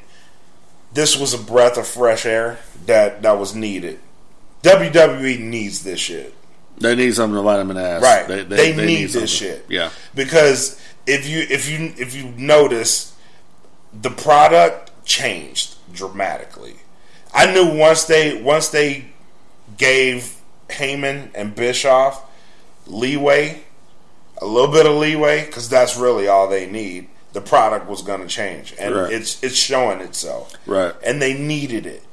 [0.94, 4.00] this was a breath of fresh air that that was needed.
[4.64, 6.34] WWE needs this shit.
[6.78, 8.02] They need something to light them in the ass.
[8.02, 8.28] Right.
[8.50, 9.22] They, need, something.
[9.22, 9.66] this shit.
[9.70, 9.92] Yeah.
[10.16, 13.16] Because if you if you if you notice
[13.94, 16.76] the product changed dramatically.
[17.34, 19.06] I knew once they once they
[19.78, 20.36] gave
[20.70, 22.24] Heyman and Bischoff
[22.88, 23.64] leeway,
[24.42, 27.10] a little bit of leeway, because that's really all they need.
[27.34, 29.12] The product was going to change, and Right.
[29.14, 30.54] it's it's showing itself.
[30.66, 30.94] Right.
[31.04, 32.04] and they needed it.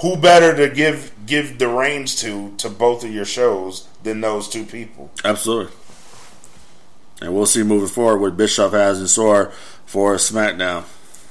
[0.00, 4.48] Who better to give give the reins to to both of your shows than those
[4.48, 5.10] two people?
[5.24, 5.72] Absolutely.
[7.20, 9.52] And we'll see moving forward what Bischoff has in store
[9.86, 10.84] for SmackDown.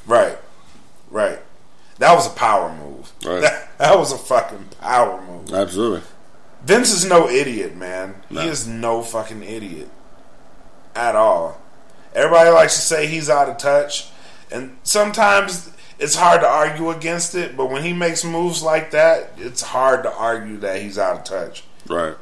[0.07, 0.37] Right,
[1.09, 1.39] right.
[1.99, 3.11] That was a power move.
[3.25, 3.41] Right.
[3.41, 5.53] That, that was a fucking power move.
[5.53, 6.01] Absolutely.
[6.63, 8.15] Vince is no idiot, man.
[8.29, 8.41] No.
[8.41, 9.89] He is no fucking idiot
[10.95, 11.61] at all.
[12.13, 14.09] Everybody likes to say he's out of touch,
[14.51, 17.55] and sometimes it's hard to argue against it.
[17.55, 21.23] But when he makes moves like that, it's hard to argue that he's out of
[21.23, 21.63] touch.
[21.87, 22.15] Right.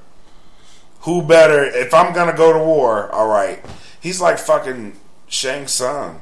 [1.01, 1.63] Who better?
[1.63, 3.63] If I'm gonna go to war, all right.
[3.99, 4.97] He's like fucking
[5.28, 6.22] Shang Tsung.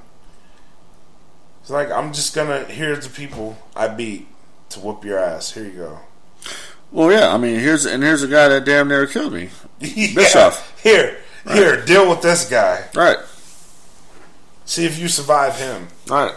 [1.62, 2.64] It's like I'm just gonna.
[2.66, 4.28] Here's the people I beat
[4.70, 5.52] to whoop your ass.
[5.52, 6.00] Here you go.
[6.92, 7.34] Well, yeah.
[7.34, 9.50] I mean, here's and here's a guy that damn near killed me.
[9.80, 10.16] Yeah.
[10.16, 10.82] Bischoff.
[10.82, 11.18] Here,
[11.54, 12.86] here, deal with this guy.
[12.96, 13.18] Right.
[14.66, 15.88] See if you survive him.
[16.08, 16.36] Right.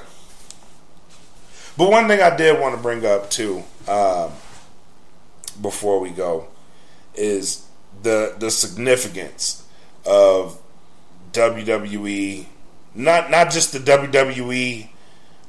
[1.76, 4.32] But one thing I did want to bring up too, um,
[5.60, 6.48] before we go,
[7.14, 7.66] is
[8.02, 9.64] the the significance
[10.06, 10.60] of
[11.32, 12.46] WWE.
[12.94, 14.88] Not not just the WWE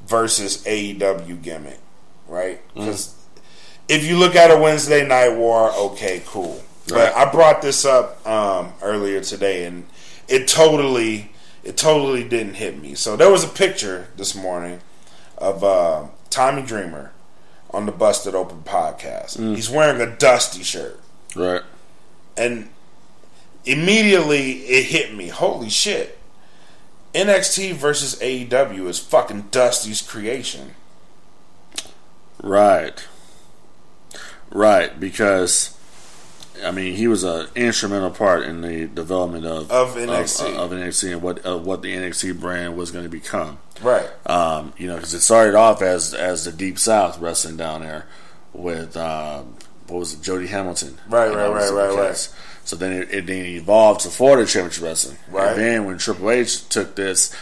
[0.06, 1.80] versus AEW gimmick,
[2.28, 2.60] right?
[2.74, 3.14] Because
[3.88, 6.62] if you look at a Wednesday Night War, okay, cool.
[6.92, 9.86] But I brought this up um, earlier today, and
[10.28, 11.32] it totally
[11.64, 12.94] it totally didn't hit me.
[12.94, 14.80] So there was a picture this morning
[15.38, 17.12] of uh, Tommy Dreamer
[17.70, 19.38] on the Busted Open podcast.
[19.54, 21.00] He's wearing a Dusty shirt,
[21.36, 21.62] Right.
[22.36, 22.68] and
[23.64, 25.28] immediately it hit me.
[25.28, 26.18] Holy shit!
[27.14, 30.74] NXT versus AEW is fucking Dusty's creation.
[32.42, 33.06] Right.
[34.50, 34.98] Right.
[34.98, 35.71] Because,
[36.64, 40.54] I mean, he was an instrumental part in the development of Of NXT.
[40.54, 43.58] of, of NXT and what of what the NXT brand was going to become.
[43.82, 44.08] Right.
[44.28, 48.06] Um, you know, because it started off as as the Deep South wrestling down there
[48.52, 49.56] with um,
[49.88, 50.98] what was it, Jody Hamilton.
[51.08, 52.34] Right, And right, right, right.
[52.64, 55.18] So then it, it then evolved to Florida Championship Wrestling.
[55.28, 55.48] Right.
[55.50, 57.34] And then when Triple H took this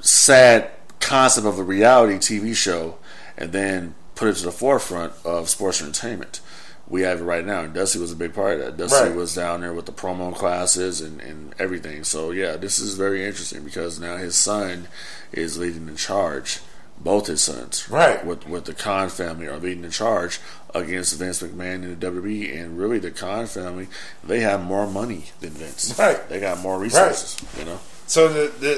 [0.00, 0.70] sad
[1.00, 2.98] concept of a reality TV show
[3.38, 6.40] and then put it to the forefront of sports entertainment.
[6.88, 8.76] We have it right now, and Dusty was a big part of that.
[8.76, 9.14] Dusty Right.
[9.16, 12.04] was down there with the promo classes and, and everything.
[12.04, 14.86] So yeah, this is very interesting because now his son
[15.32, 16.60] is leading the charge.
[16.98, 18.24] Both his sons, Right.
[18.24, 20.40] with with the Khan family, are leading the charge
[20.74, 22.56] against Vince McMahon and the WWE.
[22.58, 23.88] And really, the Khan family,
[24.24, 25.94] they have more money than Vince.
[25.98, 26.26] Right.
[26.30, 27.36] They got more resources.
[27.58, 27.80] You know.
[28.06, 28.72] So the, the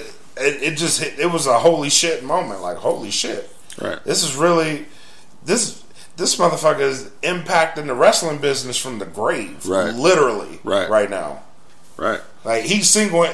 [0.45, 2.61] it, it just hit, it was a holy shit moment.
[2.61, 4.03] Like holy shit, Right.
[4.03, 4.87] this is really
[5.45, 5.85] this
[6.19, 9.67] this motherfucker is impacting the wrestling business from the grave.
[9.67, 9.95] Right.
[9.95, 10.61] Literally.
[10.65, 10.91] Right.
[10.91, 11.43] Right now.
[11.97, 12.21] Right.
[12.45, 13.27] Like he's single.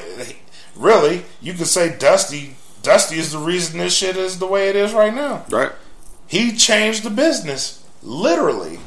[0.77, 2.57] Really, you could say Dusty.
[2.83, 5.45] Dusty is the reason this shit is the way it is right now.
[5.51, 5.73] Right.
[6.27, 8.79] He changed the business, literally.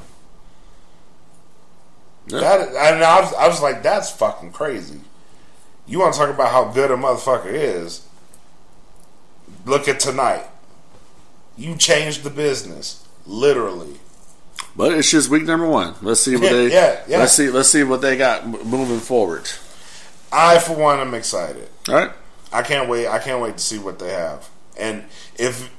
[2.27, 2.39] Yeah.
[2.39, 5.01] That and I was, I was like, that's fucking crazy.
[5.87, 8.05] You want to talk about how good a motherfucker is?
[9.65, 10.45] Look at tonight.
[11.55, 13.99] You changed the business, literally.
[14.75, 15.95] But it's just week number one.
[16.01, 16.71] Let's see what they.
[16.71, 17.19] yeah, yeah.
[17.19, 17.49] Let's see.
[17.49, 19.49] Let's see what they got moving forward.
[20.31, 21.69] I, for one, am excited.
[21.87, 22.11] All right.
[22.51, 23.07] I can't wait.
[23.07, 24.49] I can't wait to see what they have.
[24.77, 25.05] And
[25.35, 25.71] if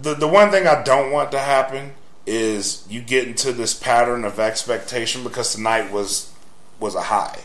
[0.00, 1.92] the the one thing I don't want to happen
[2.26, 6.32] is you get into this pattern of expectation because tonight was
[6.80, 7.40] was a high.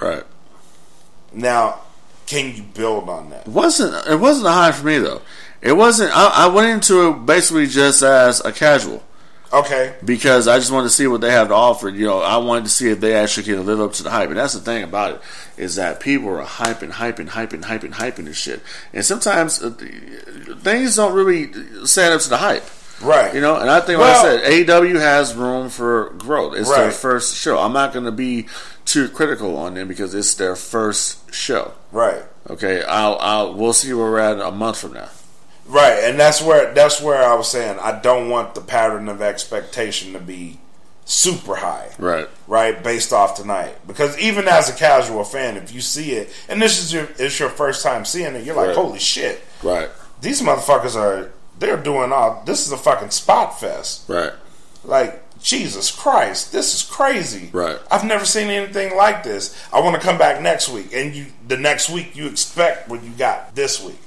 [0.00, 0.24] Right.
[1.32, 1.80] Now,
[2.26, 3.46] can you build on that?
[3.46, 4.06] It wasn't.
[4.06, 5.22] It wasn't a high for me though.
[5.62, 6.16] It wasn't.
[6.16, 9.02] I, I went into it basically just as a casual
[9.52, 9.94] Okay.
[10.04, 11.88] because I just wanted to see what they have to offer.
[11.88, 14.28] You know, I wanted to see if they actually can live up to the hype.
[14.30, 15.20] And that's the thing about it
[15.58, 18.62] is that people are hyping, hyping, hyping, hyping, hyping this shit.
[18.94, 19.70] And sometimes uh,
[20.60, 21.52] things don't really
[21.84, 22.64] stand up to the hype.
[23.02, 23.34] Right.
[23.34, 26.54] You know, and I think, like Well- I said, AEW has room for growth.
[26.56, 27.58] It's their first show.
[27.58, 28.46] I'm not going to be
[28.84, 31.72] too critical on them because it's their first show.
[31.92, 32.22] Right.
[32.48, 35.08] Okay, I'll, I'll we'll see where we're at a month from now.
[35.70, 39.22] Right, and that's where that's where I was saying I don't want the pattern of
[39.22, 40.58] expectation to be
[41.04, 41.90] super high.
[41.98, 42.28] Right.
[42.48, 43.76] Right, based off tonight.
[43.86, 47.38] Because even as a casual fan, if you see it and this is your it's
[47.38, 48.76] your first time seeing it, you're like, Right.
[48.76, 49.42] Holy shit.
[49.62, 49.88] Right.
[50.20, 54.08] These motherfuckers are they're doing all this is a fucking spot fest.
[54.08, 54.32] Right.
[54.82, 57.50] Like, Jesus Christ, this is crazy.
[57.52, 57.78] Right.
[57.90, 59.56] I've never seen anything like this.
[59.72, 63.02] I want to come back next week, and you the next week you expect what
[63.02, 63.98] you got this week.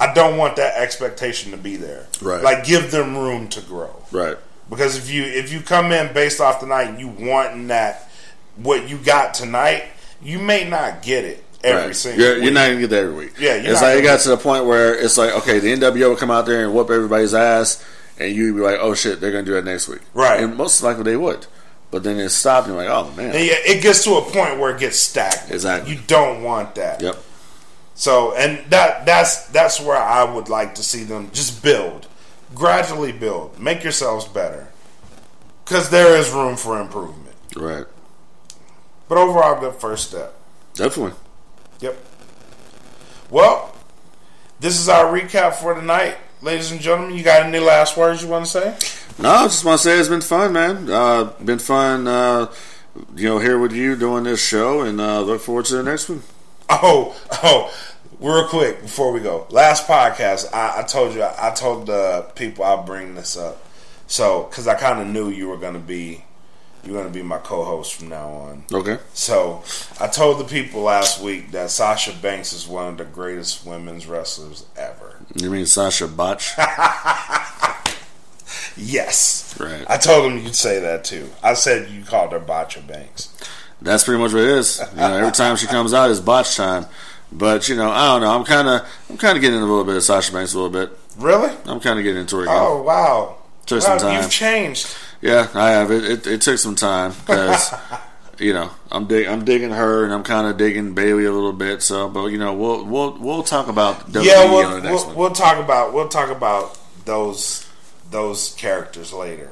[0.00, 2.06] I don't want that expectation to be there.
[2.22, 2.42] Right.
[2.42, 3.94] Like, give them room to grow.
[4.10, 4.36] Right.
[4.70, 8.08] Because if you if you come in based off tonight and you wanting that
[8.56, 9.84] what you got tonight,
[10.22, 11.96] you may not get it every right.
[11.96, 12.24] single.
[12.24, 13.32] You're, you're not gonna get that every week.
[13.38, 16.16] Yeah, it's like it got to the point where it's like, okay, the NWO will
[16.16, 17.84] come out there and whoop everybody's ass,
[18.18, 20.02] and you'd be like, oh shit, they're gonna do that next week.
[20.14, 20.40] Right.
[20.40, 21.46] And most likely they would,
[21.90, 23.34] but then it stopped, and you're like, oh man.
[23.34, 25.50] And yeah, it gets to a point where it gets stagnant.
[25.50, 25.92] Exactly.
[25.92, 27.02] You don't want that.
[27.02, 27.16] Yep.
[28.00, 32.06] So, and that that's that's where I would like to see them just build,
[32.54, 34.68] gradually build, make yourselves better,
[35.62, 37.36] because there is room for improvement.
[37.54, 37.84] Right.
[39.06, 40.32] But overall, good first step.
[40.72, 41.12] Definitely.
[41.80, 42.02] Yep.
[43.28, 43.76] Well,
[44.60, 47.14] this is our recap for tonight, ladies and gentlemen.
[47.14, 48.78] You got any last words you want to say?
[49.22, 50.88] No, I just want to say it's been fun, man.
[50.88, 52.50] Uh, been fun, uh,
[53.14, 56.08] you know, here with you doing this show, and uh, look forward to the next
[56.08, 56.22] one.
[56.72, 57.74] Oh, oh,
[58.20, 59.46] real quick before we go.
[59.50, 63.64] Last podcast, I, I told you, I, told the people I'll bring this up.
[64.06, 66.24] So, because I kind of knew you were going to be,
[66.84, 68.64] you're going to be my co-host from now on.
[68.72, 68.98] Okay.
[69.14, 69.62] So,
[70.00, 74.06] I told the people last week that Sasha Banks is one of the greatest women's
[74.06, 75.16] wrestlers ever.
[75.34, 76.52] You mean Sasha Botch?
[78.76, 79.58] Yes.
[79.58, 79.84] Right.
[79.88, 81.28] I told them you'd say that too.
[81.42, 83.34] I said you called her Botcha Banks.
[83.82, 84.82] That's pretty much what it is.
[84.92, 86.86] You know, every time she comes out, it's botch time.
[87.32, 88.30] But you know, I don't know.
[88.30, 90.58] I'm kind of, I'm kind of getting into a little bit of Sasha Banks a
[90.58, 90.96] little bit.
[91.16, 91.50] Really?
[91.66, 92.54] I'm kind of getting into her again.
[92.58, 93.36] Oh wow.
[93.66, 94.22] Took Wow, some time.
[94.22, 94.96] You've changed.
[95.20, 95.90] Yeah, I have.
[95.90, 97.72] It, it, it took some time because
[98.38, 101.52] you know I'm dig, I'm digging her and I'm kind of digging Bayley a little
[101.52, 101.82] bit.
[101.82, 105.16] So, but you know, we'll we'll we'll talk about WWE yeah, we'll, the next we'll,
[105.16, 107.68] we'll talk about we'll talk about those
[108.10, 109.50] those characters later.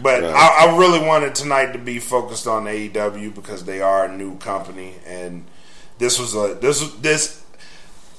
[0.00, 0.32] But Right.
[0.32, 4.38] I, I really wanted tonight to be focused on AEW because they are a new
[4.38, 5.44] company, and
[5.98, 7.42] this was a this was- this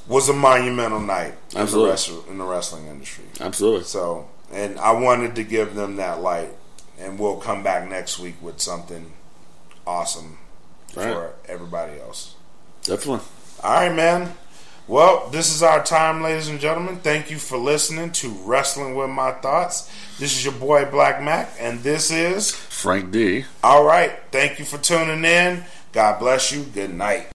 [0.07, 2.32] was a monumental night in the, Absolutely.
[2.32, 3.25] in the wrestling industry.
[3.39, 3.84] Absolutely.
[3.84, 6.49] So, and I wanted to give them that light,
[6.99, 9.13] and we'll come back next week with something
[9.86, 10.39] awesome
[10.95, 11.13] Right.
[11.13, 12.34] for everybody else.
[12.84, 13.23] Definitely.
[13.63, 14.34] All right, man.
[14.88, 16.97] Well, this is our time, ladies and gentlemen.
[17.03, 19.88] Thank you for listening to Wrestling with My Thoughts.
[20.17, 23.45] This is your boy Blak Makk, and this is Frank Dee.
[23.63, 24.13] all right.
[24.32, 25.65] Thank you for tuning in.
[25.91, 26.63] God bless you.
[26.63, 27.27] Good night.